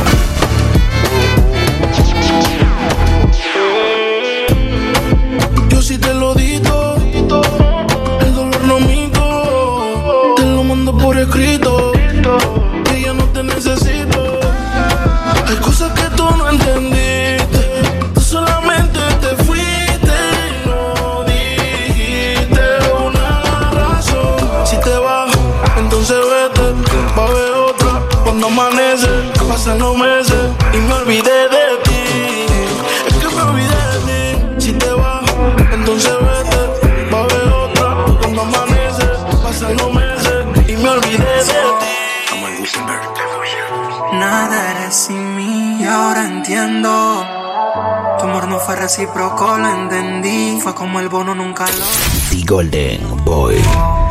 Recíproco, 48.90 49.56
lo 49.56 49.68
entendí. 49.68 50.58
Fue 50.60 50.74
como 50.74 50.98
el 50.98 51.08
bono 51.08 51.32
nunca 51.32 51.64
lo. 51.64 51.84
The 52.30 52.44
Golden 52.44 53.24
Boy. 53.24 53.62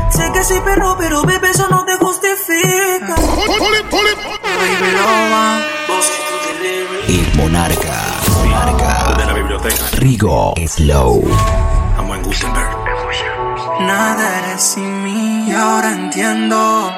Sé 0.10 0.32
que 0.32 0.42
soy 0.42 0.62
perro, 0.62 0.96
pero 0.98 1.22
bebé, 1.24 1.50
eso 1.50 1.68
no 1.70 1.84
te 1.84 1.98
justifica. 1.98 3.16
El 7.08 7.36
Monarca. 7.36 7.94
Monarca. 8.38 9.16
De 9.18 9.26
la 9.26 9.34
biblioteca. 9.34 9.84
Rigo 9.98 10.54
Slow. 10.66 11.30
Amo 11.98 12.16
en 12.16 12.24
Gutenberg. 12.24 12.70
Nada 13.82 14.40
eres 14.40 14.62
sin 14.62 15.04
mí 15.04 15.50
y 15.50 15.52
ahora 15.52 15.92
entiendo. 15.92 16.90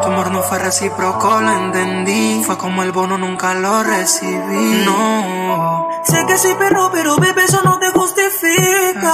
Tu 0.00 0.08
amor 0.08 0.30
no 0.30 0.42
fue 0.42 0.58
recíproco, 0.60 1.42
lo 1.42 1.52
entendí. 1.52 2.42
Fue 2.42 2.56
como 2.56 2.82
el 2.82 2.92
bono, 2.92 3.18
nunca 3.18 3.52
lo 3.52 3.82
recibí. 3.82 4.84
No. 4.86 5.65
Sé 6.06 6.24
que 6.26 6.38
soy 6.38 6.54
perro, 6.54 6.90
pero 6.92 7.16
bebé, 7.16 7.44
eso 7.44 7.60
no 7.64 7.78
te 7.78 7.90
justifica. 7.90 9.12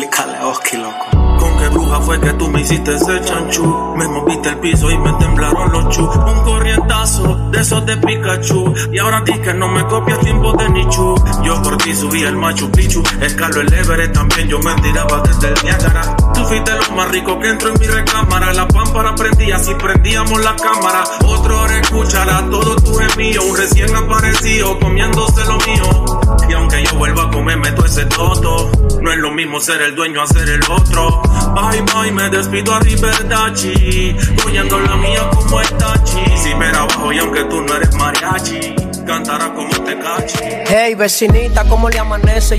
Explícale 0.00 0.29
a 0.29 0.29
Oski, 0.42 0.76
loco. 0.78 1.20
¿Con 1.38 1.58
qué 1.58 1.68
bruja 1.68 2.00
fue 2.00 2.20
que 2.20 2.32
tú 2.34 2.48
me 2.48 2.60
hiciste 2.60 2.94
ese 2.94 3.20
chanchú? 3.24 3.94
Me 3.96 4.08
moviste 4.08 4.48
el 4.48 4.58
piso 4.58 4.90
y 4.90 4.98
me 4.98 5.12
temblaron 5.14 5.72
los 5.72 5.88
chu. 5.94 6.02
Un 6.04 6.44
corrientazo 6.44 7.50
de 7.50 7.60
esos 7.60 7.84
de 7.86 7.96
Pikachu. 7.96 8.74
Y 8.92 8.98
ahora 8.98 9.22
di 9.22 9.32
que 9.38 9.54
no 9.54 9.68
me 9.68 9.84
copias 9.86 10.18
tiempo 10.20 10.52
de 10.52 10.68
Nichu. 10.70 11.14
Yo 11.42 11.62
por 11.62 11.76
ti 11.78 11.94
subí 11.94 12.22
el 12.22 12.36
Machu 12.36 12.70
Picchu. 12.70 13.02
Escalo 13.20 13.60
el 13.60 13.72
Everest 13.72 14.12
también, 14.12 14.48
yo 14.48 14.58
me 14.58 14.74
tiraba 14.76 15.22
desde 15.22 15.48
el 15.48 15.54
Niágara. 15.64 16.16
Tú 16.34 16.44
fuiste 16.44 16.72
lo 16.72 16.96
más 16.96 17.10
rico 17.10 17.38
que 17.38 17.48
entró 17.48 17.68
en 17.70 17.80
mi 17.80 17.86
recámara. 17.86 18.52
La 18.52 18.68
pámpara 18.68 19.14
prendía 19.14 19.58
si 19.58 19.74
prendíamos 19.74 20.42
la 20.42 20.56
cámara. 20.56 21.04
Otro 21.26 21.60
hora 21.60 21.78
escuchará 21.78 22.48
todo 22.50 22.76
tu 22.76 22.94
gemío. 22.94 23.44
Un 23.44 23.56
recién 23.56 23.94
aparecido 23.94 24.78
comiéndose 24.78 25.44
lo 25.46 25.56
mío. 25.58 26.04
Y 26.48 26.52
aunque 26.52 26.84
yo 26.84 26.98
vuelva 26.98 27.24
a 27.24 27.30
comerme 27.30 27.72
todo 27.72 27.86
ese 27.86 28.04
toto, 28.06 28.70
no 29.00 29.10
es 29.10 29.18
lo 29.18 29.30
mismo 29.32 29.60
ser 29.60 29.80
el 29.82 29.94
dueño 29.94 30.22
a 30.22 30.26
ser 30.32 30.48
el 30.48 30.62
otro. 30.70 31.22
Bye 31.54 31.82
bye, 31.82 32.12
me 32.12 32.30
despido 32.30 32.74
a 32.74 32.80
Riverdachi. 32.80 34.16
Cogiendo 34.42 34.80
la 34.80 34.96
mía 34.96 35.28
como 35.30 35.60
el 35.60 35.68
tachi. 35.68 36.24
Si 36.42 36.54
me 36.54 36.66
abajo 36.66 37.12
y 37.12 37.18
aunque 37.18 37.44
tú 37.44 37.60
no 37.62 37.74
eres 37.74 37.94
mariachi, 37.94 38.74
cantará 39.06 39.52
como 39.54 39.70
te 39.84 39.98
cachi. 39.98 40.38
Hey, 40.66 40.94
vecinita, 40.94 41.64
¿cómo 41.64 41.88
le 41.88 41.98
amanece? 41.98 42.56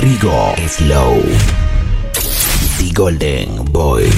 Rigo 0.00 0.54
Slow. 0.68 1.22
The 2.78 2.92
Golden 2.92 3.64
Boy. 3.72 4.10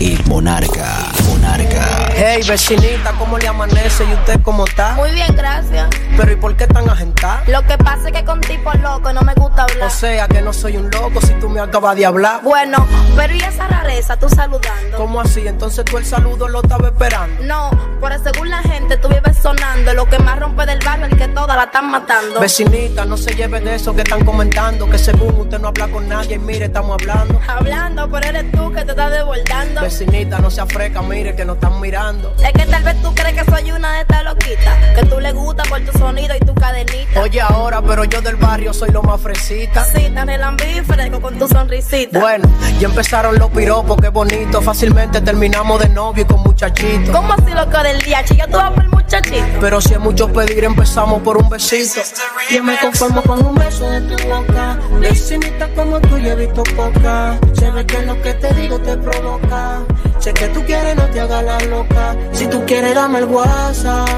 El 0.00 0.22
Monarca. 0.26 1.10
Monarca. 1.26 2.05
Hey, 2.18 2.40
vecinita, 2.48 3.12
¿cómo 3.18 3.36
le 3.36 3.46
amanece? 3.46 4.02
¿Y 4.04 4.14
usted 4.14 4.40
cómo 4.40 4.64
está? 4.64 4.92
Muy 4.92 5.10
bien, 5.10 5.36
gracias. 5.36 5.86
Pero 6.16 6.32
¿y 6.32 6.36
por 6.36 6.56
qué 6.56 6.66
tan 6.66 6.88
agentada? 6.88 7.42
Lo 7.46 7.62
que 7.66 7.76
pasa 7.76 8.08
es 8.08 8.12
que 8.14 8.24
con 8.24 8.40
tipo 8.40 8.72
loco 8.72 9.12
no 9.12 9.20
me 9.20 9.34
gusta 9.34 9.64
hablar. 9.64 9.88
O 9.88 9.90
sea, 9.90 10.26
que 10.26 10.40
no 10.40 10.54
soy 10.54 10.78
un 10.78 10.90
loco 10.90 11.20
si 11.20 11.34
tú 11.34 11.50
me 11.50 11.60
acabas 11.60 11.94
de 11.94 12.06
hablar. 12.06 12.40
Bueno, 12.42 12.86
pero 13.14 13.34
¿y 13.34 13.40
esa 13.40 13.68
rareza 13.68 14.16
tú 14.16 14.30
saludando? 14.30 14.96
¿Cómo 14.96 15.20
así? 15.20 15.46
Entonces 15.46 15.84
tú 15.84 15.98
el 15.98 16.06
saludo 16.06 16.48
lo 16.48 16.62
estaba 16.62 16.88
esperando. 16.88 17.42
No, 17.44 17.68
pero 18.00 18.18
según 18.22 18.48
la 18.48 18.62
gente 18.62 18.96
tú 18.96 19.08
vives 19.08 19.36
sonando. 19.36 19.92
Lo 19.92 20.08
que 20.08 20.18
más 20.18 20.38
rompe 20.40 20.64
del 20.64 20.78
barrio 20.82 21.08
es 21.08 21.16
que 21.16 21.28
todas 21.28 21.54
la 21.54 21.64
están 21.64 21.90
matando. 21.90 22.40
Vecinita, 22.40 23.04
no 23.04 23.18
se 23.18 23.34
lleve 23.34 23.60
de 23.60 23.74
eso 23.74 23.94
que 23.94 24.00
están 24.00 24.24
comentando. 24.24 24.88
Que 24.88 24.96
según 24.96 25.38
usted 25.38 25.58
no 25.58 25.68
habla 25.68 25.88
con 25.88 26.08
nadie, 26.08 26.38
mire, 26.38 26.64
estamos 26.64 26.96
hablando. 26.98 27.38
Hablando, 27.46 28.08
pero 28.10 28.26
eres 28.26 28.50
tú 28.52 28.72
que 28.72 28.86
te 28.86 28.92
estás 28.92 29.10
desbordando. 29.10 29.82
Vecinita, 29.82 30.38
no 30.38 30.50
se 30.50 30.62
afreca, 30.62 31.02
mire, 31.02 31.36
que 31.36 31.44
nos 31.44 31.56
están 31.56 31.78
mirando. 31.78 32.05
Es 32.06 32.52
que 32.52 32.66
tal 32.66 32.84
vez 32.84 33.02
tú 33.02 33.12
crees 33.16 33.42
que 33.42 33.50
soy 33.50 33.72
una 33.72 33.92
de 33.94 34.00
estas 34.02 34.22
loquitas. 34.22 34.94
Que 34.94 35.04
tú 35.06 35.18
le 35.18 35.32
gusta 35.32 35.64
por 35.64 35.80
tu 35.80 35.98
sonido 35.98 36.36
y 36.36 36.38
tu 36.38 36.54
cadenita. 36.54 37.20
Oye, 37.20 37.40
ahora, 37.40 37.82
pero 37.82 38.04
yo 38.04 38.20
del 38.20 38.36
barrio 38.36 38.72
soy 38.72 38.90
lo 38.90 39.02
más 39.02 39.20
fresita. 39.20 39.84
Sí, 39.84 40.08
tan 40.14 40.28
relambífrego 40.28 41.20
con 41.20 41.36
tu 41.36 41.48
sonrisita. 41.48 42.20
Bueno, 42.20 42.48
ya 42.78 42.86
empezaron 42.86 43.36
los 43.40 43.50
piropos, 43.50 43.96
qué 44.00 44.10
bonito. 44.10 44.62
Fácilmente 44.62 45.20
terminamos 45.20 45.80
de 45.80 45.88
novio 45.88 46.22
y 46.22 46.26
con 46.26 46.42
muchachito. 46.42 47.10
¿Cómo 47.10 47.32
así 47.32 47.52
loco 47.52 47.82
del 47.82 48.00
día? 48.02 48.24
Chica, 48.24 48.46
tú 48.46 48.56
vas 48.56 48.70
por 48.70 48.84
el 48.84 48.90
muchachito. 48.90 49.44
Pero 49.60 49.80
si 49.80 49.94
es 49.94 49.98
mucho 49.98 50.32
pedir, 50.32 50.62
empezamos 50.62 51.22
por 51.22 51.38
un 51.38 51.48
besito. 51.48 52.02
Yo 52.50 52.62
me 52.62 52.78
conformo 52.78 53.20
con 53.22 53.44
un 53.44 53.56
beso 53.56 53.90
de 53.90 54.00
tu 54.02 54.28
boca. 54.28 54.78
Vecinita 55.00 55.68
como 55.74 56.00
tú, 56.02 56.18
yo 56.18 56.30
he 56.30 56.36
visto 56.36 56.62
poca. 56.76 57.36
Se 57.54 57.68
ve 57.68 57.84
que 57.84 58.02
lo 58.02 58.22
que 58.22 58.32
te 58.34 58.54
digo 58.54 58.78
te 58.78 58.96
provoca. 58.96 59.80
Sé 60.26 60.34
que 60.34 60.48
tú 60.48 60.60
quieres, 60.64 60.96
no 60.96 61.04
te 61.04 61.20
hagas 61.20 61.44
la 61.44 61.56
loca. 61.66 62.16
Si 62.32 62.48
tú 62.48 62.60
quieres, 62.66 62.96
dame 62.96 63.20
el 63.20 63.26
WhatsApp. 63.26 64.08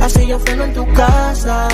Así 0.00 0.24
yo 0.24 0.38
freno 0.38 0.62
en 0.62 0.72
tu 0.72 0.86
casa. 0.92 1.66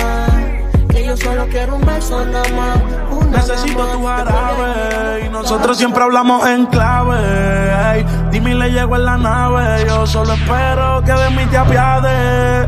Que 0.89 1.05
yo 1.05 1.15
solo 1.15 1.45
quiero 1.51 1.75
un 1.75 1.85
beso 1.85 2.25
nada 2.25 2.49
más. 2.49 2.79
Una 3.11 3.37
Necesito 3.37 3.85
tu 3.85 4.03
jarabe 4.07 5.23
y 5.23 5.29
nosotros 5.29 5.77
siempre 5.77 6.01
hablamos 6.01 6.47
en 6.47 6.65
clave. 6.65 8.07
Dime 8.31 8.55
le 8.55 8.71
llego 8.71 8.95
en 8.95 9.05
la 9.05 9.17
nave. 9.17 9.85
Yo 9.85 10.07
solo 10.07 10.33
espero 10.33 11.03
que 11.05 11.11
de 11.11 11.29
mí 11.29 11.45
te 11.51 11.57
apiades. 11.57 12.67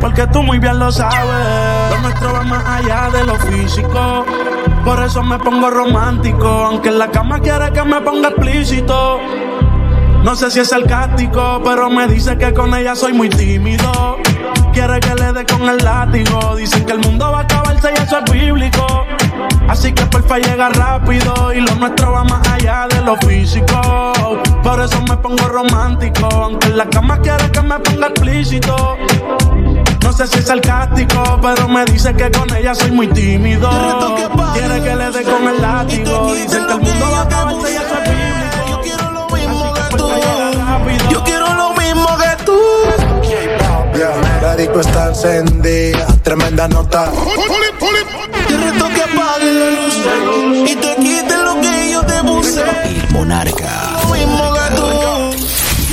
Porque 0.00 0.26
tú 0.26 0.42
muy 0.42 0.58
bien 0.58 0.80
lo 0.80 0.90
sabes. 0.90 1.92
Lo 1.92 2.00
nuestro 2.00 2.32
va 2.32 2.42
más 2.42 2.66
allá 2.66 3.08
de 3.12 3.24
lo 3.24 3.36
físico. 3.36 4.24
Por 4.84 5.00
eso 5.00 5.22
me 5.22 5.38
pongo 5.38 5.70
romántico. 5.70 6.48
Aunque 6.48 6.88
en 6.88 6.98
la 6.98 7.06
cama 7.06 7.38
quiere 7.38 7.70
que 7.72 7.84
me 7.84 8.00
ponga 8.00 8.30
explícito. 8.30 9.20
No 10.22 10.36
sé 10.36 10.50
si 10.50 10.60
es 10.60 10.68
sarcástico, 10.68 11.60
pero 11.64 11.88
me 11.88 12.06
dice 12.06 12.36
que 12.36 12.52
con 12.52 12.74
ella 12.74 12.94
soy 12.94 13.12
muy 13.12 13.30
tímido. 13.30 14.18
Quiere 14.72 15.00
que 15.00 15.14
le 15.14 15.32
dé 15.32 15.46
con 15.46 15.68
el 15.68 15.78
látigo. 15.78 16.56
Dicen 16.56 16.84
que 16.84 16.92
el 16.92 17.00
mundo 17.00 17.30
va 17.32 17.38
a 17.38 17.42
acabarse 17.42 17.90
y 17.96 18.02
eso 18.02 18.18
es 18.18 18.32
bíblico. 18.32 18.86
Así 19.68 19.92
que 19.92 20.04
porfa 20.06 20.38
llega 20.38 20.68
rápido 20.68 21.52
y 21.54 21.60
lo 21.60 21.74
nuestro 21.76 22.12
va 22.12 22.24
más 22.24 22.46
allá 22.48 22.86
de 22.88 23.00
lo 23.00 23.16
físico. 23.16 24.12
Por 24.62 24.80
eso 24.80 25.00
me 25.08 25.16
pongo 25.16 25.48
romántico, 25.48 26.26
aunque 26.26 26.66
en 26.68 26.76
la 26.76 26.88
cama 26.88 27.18
quiere 27.20 27.50
que 27.50 27.62
me 27.62 27.78
ponga 27.78 28.08
explícito. 28.08 28.96
No 30.02 30.12
sé 30.12 30.26
si 30.26 30.38
es 30.40 30.46
sarcástico, 30.46 31.38
pero 31.40 31.66
me 31.68 31.84
dice 31.86 32.14
que 32.14 32.30
con 32.30 32.54
ella 32.54 32.74
soy 32.74 32.90
muy 32.90 33.08
tímido. 33.08 33.70
Quiere 34.52 34.82
que 34.82 34.96
le 34.96 35.10
dé 35.10 35.22
con 35.22 35.48
el 35.48 35.62
látigo. 35.62 36.34
Dicen 36.34 36.66
que 36.66 36.72
el 36.72 36.80
mundo 36.80 37.10
va 37.10 37.20
a 37.20 37.22
acabarse 37.22 37.72
y 37.72 37.76
eso 37.76 37.94
es 38.02 38.10
bíblico. 38.10 38.39
Disco 44.60 44.80
está 44.80 45.08
encendida, 45.08 46.06
tremenda 46.22 46.68
nota. 46.68 47.10
Te 47.10 48.56
reto 48.58 48.88
que 48.88 49.02
apagues 49.02 49.54
la 49.54 49.70
luz 49.70 50.70
y 50.70 50.76
te 50.76 50.96
quites 50.96 51.38
lo 51.38 51.60
que 51.62 51.92
yo 51.92 52.02
te 52.04 52.22
puse. 52.22 52.62
El 52.84 53.10
Monarca. 53.10 53.96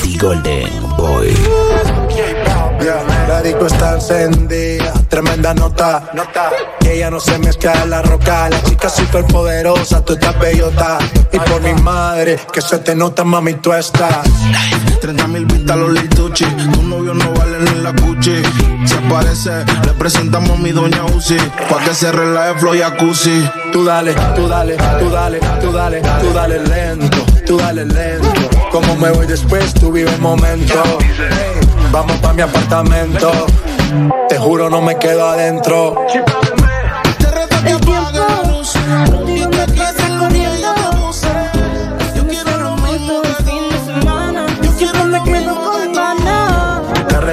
The 0.04 0.18
Golden 0.18 0.98
Boy. 0.98 1.34
La 3.28 3.42
disco 3.42 3.68
está 3.68 3.96
encendida, 3.96 4.92
tremenda 5.08 5.54
nota. 5.54 6.10
nota. 6.14 6.50
Que 6.80 6.96
ella 6.96 7.10
no 7.10 7.20
se 7.20 7.38
mezcla 7.40 7.74
en 7.84 7.90
la 7.90 8.02
roca. 8.02 8.50
La 8.50 8.62
chica 8.64 8.90
super 8.90 9.26
poderosa, 9.26 10.04
tú 10.04 10.14
estás 10.14 10.38
bellota. 10.40 10.98
Y 11.32 11.40
por 11.40 11.62
mi 11.62 11.74
madre, 11.82 12.40
que 12.52 12.62
se 12.62 12.80
te 12.80 12.96
nota, 12.96 13.24
mami, 13.24 13.54
tú 13.56 13.72
estás. 13.72 14.28
30 15.00 15.28
mil 15.28 15.46
vistas 15.46 15.78
los 15.78 15.92
lituchi. 15.92 16.46
Tu 16.46 16.84
novio 16.84 17.14
no 17.14 17.34
ni 17.60 17.82
la 17.82 17.94
cuchi. 17.94 18.42
Se 18.86 18.96
aparece, 18.96 19.66
le 19.86 19.94
presentamos 19.94 20.52
a 20.52 20.56
mi 20.56 20.72
doña 20.72 21.04
Uzi. 21.16 21.38
Pa' 21.70 21.80
que 21.84 21.94
se 21.94 22.12
relaje 22.12 22.60
flow 22.60 22.74
jacuzzi. 22.74 23.50
Tú 23.72 23.86
dale, 23.86 24.14
tú 24.36 24.48
dale, 24.48 24.78
tú 25.00 25.10
dale, 25.10 25.40
tú 25.62 25.72
dale, 25.72 26.02
tú 26.22 26.34
dale 26.34 26.60
lento, 26.60 27.26
tú 27.46 27.58
dale 27.58 27.86
lento. 27.86 28.34
Como 28.72 28.96
me 28.96 29.12
voy 29.12 29.28
después, 29.28 29.74
tú 29.74 29.92
vive 29.92 30.12
el 30.12 30.22
momento. 30.22 30.84
Vamos 31.92 32.18
pa' 32.18 32.34
mi 32.34 32.42
apartamento. 32.42 33.32
Te 34.30 34.38
juro, 34.38 34.70
no 34.70 34.82
me 34.82 34.98
quedo 34.98 35.28
adentro. 35.28 35.96
Te 37.64 37.74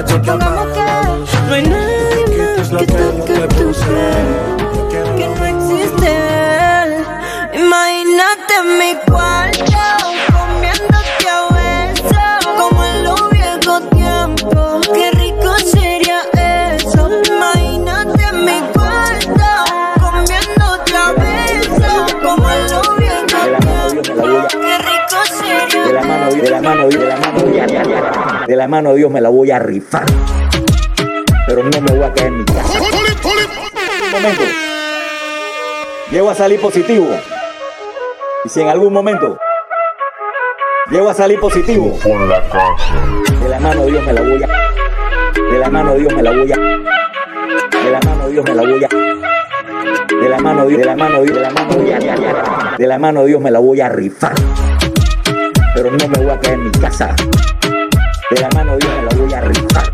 que. 0.05 0.31
No 1.47 1.53
hay 1.53 1.61
nadie 1.63 2.05
más 2.57 2.69
que 2.69 2.85
tú, 2.87 3.25
que 3.25 3.47
tú 3.55 3.71
que 4.89 5.27
no 5.27 5.45
existe 5.45 6.07
él. 6.07 7.05
Imagínate 7.53 8.53
en 8.61 8.67
mi 8.79 8.95
cuarto, 9.09 9.63
comiéndote 10.33 11.27
a 11.29 11.47
besos, 11.53 12.45
como 12.57 12.83
en 12.83 13.03
los 13.03 13.29
viejos 13.29 13.89
tiempos. 13.91 14.87
Qué 14.93 15.11
rico 15.11 15.51
sería 15.59 16.21
eso. 16.75 17.09
Imagínate 17.27 18.23
en 18.23 18.45
mi 18.45 18.59
cuarto, 18.73 19.49
comiéndote 19.99 20.95
a 20.95 21.11
besos, 21.13 22.13
como 22.23 22.49
en 22.49 22.71
los 22.71 22.97
viejos 22.97 23.27
tiempos. 23.59 24.47
Qué 24.51 24.77
rico 24.77 25.17
sería 25.39 25.83
De 25.85 25.93
la 25.93 26.01
mano, 26.01 26.29
de 26.31 26.49
la 26.49 26.61
mano, 26.61 26.87
de 26.89 26.97
la 26.97 27.05
mano. 27.05 27.14
De 28.47 28.55
la 28.55 28.67
mano 28.67 28.91
de 28.91 28.97
Dios 28.97 29.11
me 29.11 29.21
la 29.21 29.29
voy 29.29 29.51
a 29.51 29.59
rifar. 29.59 30.05
Pero 31.47 31.63
no 31.63 31.81
me 31.81 31.91
voy 31.91 32.03
a 32.03 32.13
quedar 32.13 32.27
en 32.27 32.37
mi 32.39 32.45
casa. 32.45 32.79
Un 32.79 34.11
momento. 34.11 34.43
Llego 36.11 36.29
a 36.29 36.35
salir 36.35 36.59
positivo. 36.61 37.07
Y 38.43 38.49
si 38.49 38.61
en 38.61 38.69
algún 38.69 38.93
momento 38.93 39.37
llego 40.91 41.09
a 41.09 41.13
salir 41.13 41.39
positivo, 41.39 41.97
Con 42.03 42.29
la 42.29 42.41
casa. 42.49 42.93
de 43.41 43.49
la 43.49 43.59
mano 43.59 43.85
de 43.85 43.91
Dios 43.91 44.03
me 44.05 44.13
la 44.13 44.21
voy 44.21 44.43
a. 44.43 44.47
De 45.51 45.59
la 45.59 45.69
mano 45.69 45.93
de 45.93 45.99
Dios 45.99 46.13
me 46.13 46.23
la 46.23 46.31
voy 46.31 46.51
a. 46.51 46.55
De 46.55 47.91
la 47.91 47.99
mano 48.01 48.25
de 48.27 48.31
Dios 48.33 48.45
me 48.45 48.55
la 48.55 48.61
voy 48.61 48.83
a. 48.83 48.87
De 50.21 50.29
la 50.29 50.37
mano 50.39 50.63
de 50.65 50.69
Dios, 50.69 50.79
de 50.79 50.85
la 50.85 50.95
mano 50.95 51.21
de 51.21 51.31
de 51.31 51.39
la 51.41 51.49
mano 51.49 51.75
de. 51.75 52.75
De 52.77 52.87
la 52.87 52.99
mano 52.99 53.21
de 53.21 53.27
Dios 53.27 53.41
me 53.41 53.51
la 53.51 53.59
voy 53.59 53.81
a 53.81 53.89
rifar. 53.89 54.33
Pero 55.75 55.91
no 55.91 56.07
me 56.07 56.17
voy 56.19 56.29
a 56.29 56.39
quedar 56.39 56.53
en 56.55 56.63
mi 56.65 56.71
casa. 56.71 57.15
De 58.31 58.41
la 58.41 58.49
mano 58.55 58.71
de 58.71 58.79
Dios 58.79 58.91
me 58.95 59.03
la 59.03 59.15
voy 59.15 59.33
a 59.33 59.41
rifar. 59.41 59.93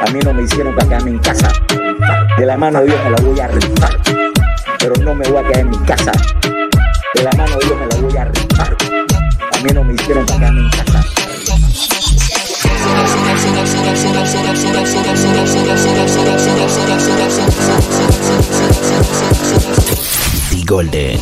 A 0.00 0.10
mí 0.12 0.20
no 0.24 0.32
me 0.32 0.42
hicieron 0.44 0.76
para 0.76 0.88
quedarme 0.88 1.10
en 1.10 1.18
casa. 1.18 1.52
De 2.36 2.46
la 2.46 2.56
mano 2.56 2.80
de 2.80 2.86
Dios 2.86 3.00
me 3.02 3.10
la 3.10 3.16
voy 3.20 3.40
a 3.40 3.48
rifar. 3.48 4.00
Pero 4.78 4.94
no 5.02 5.14
me 5.14 5.28
voy 5.28 5.38
a 5.38 5.42
quedar 5.42 5.60
en 5.60 5.70
mi 5.70 5.78
casa. 5.78 6.12
De 7.14 7.22
la 7.24 7.32
mano 7.32 7.56
de 7.58 7.66
Dios 7.66 7.76
me 7.80 7.86
la 7.86 7.96
voy 7.96 8.16
a 8.16 8.24
rifar. 8.26 8.76
A 9.52 9.62
mí 9.62 9.70
no 9.74 9.82
me 9.82 9.94
hicieron 9.94 10.24
para 10.24 10.38
quedarme 10.38 10.60
en 10.60 10.70
casa. 10.70 11.04
Golden 20.64 21.18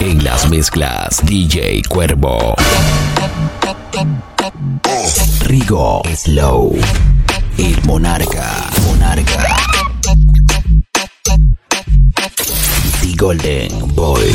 En 0.00 0.24
las 0.24 0.48
mezclas, 0.48 1.20
DJ 1.24 1.82
Cuervo. 1.88 2.54
Rigo 5.44 6.02
Slow. 6.16 6.78
El 7.58 7.82
Monarca. 7.84 8.70
Monarca. 8.86 9.56
The 13.02 13.14
Golden 13.16 13.94
Boy. 13.94 14.34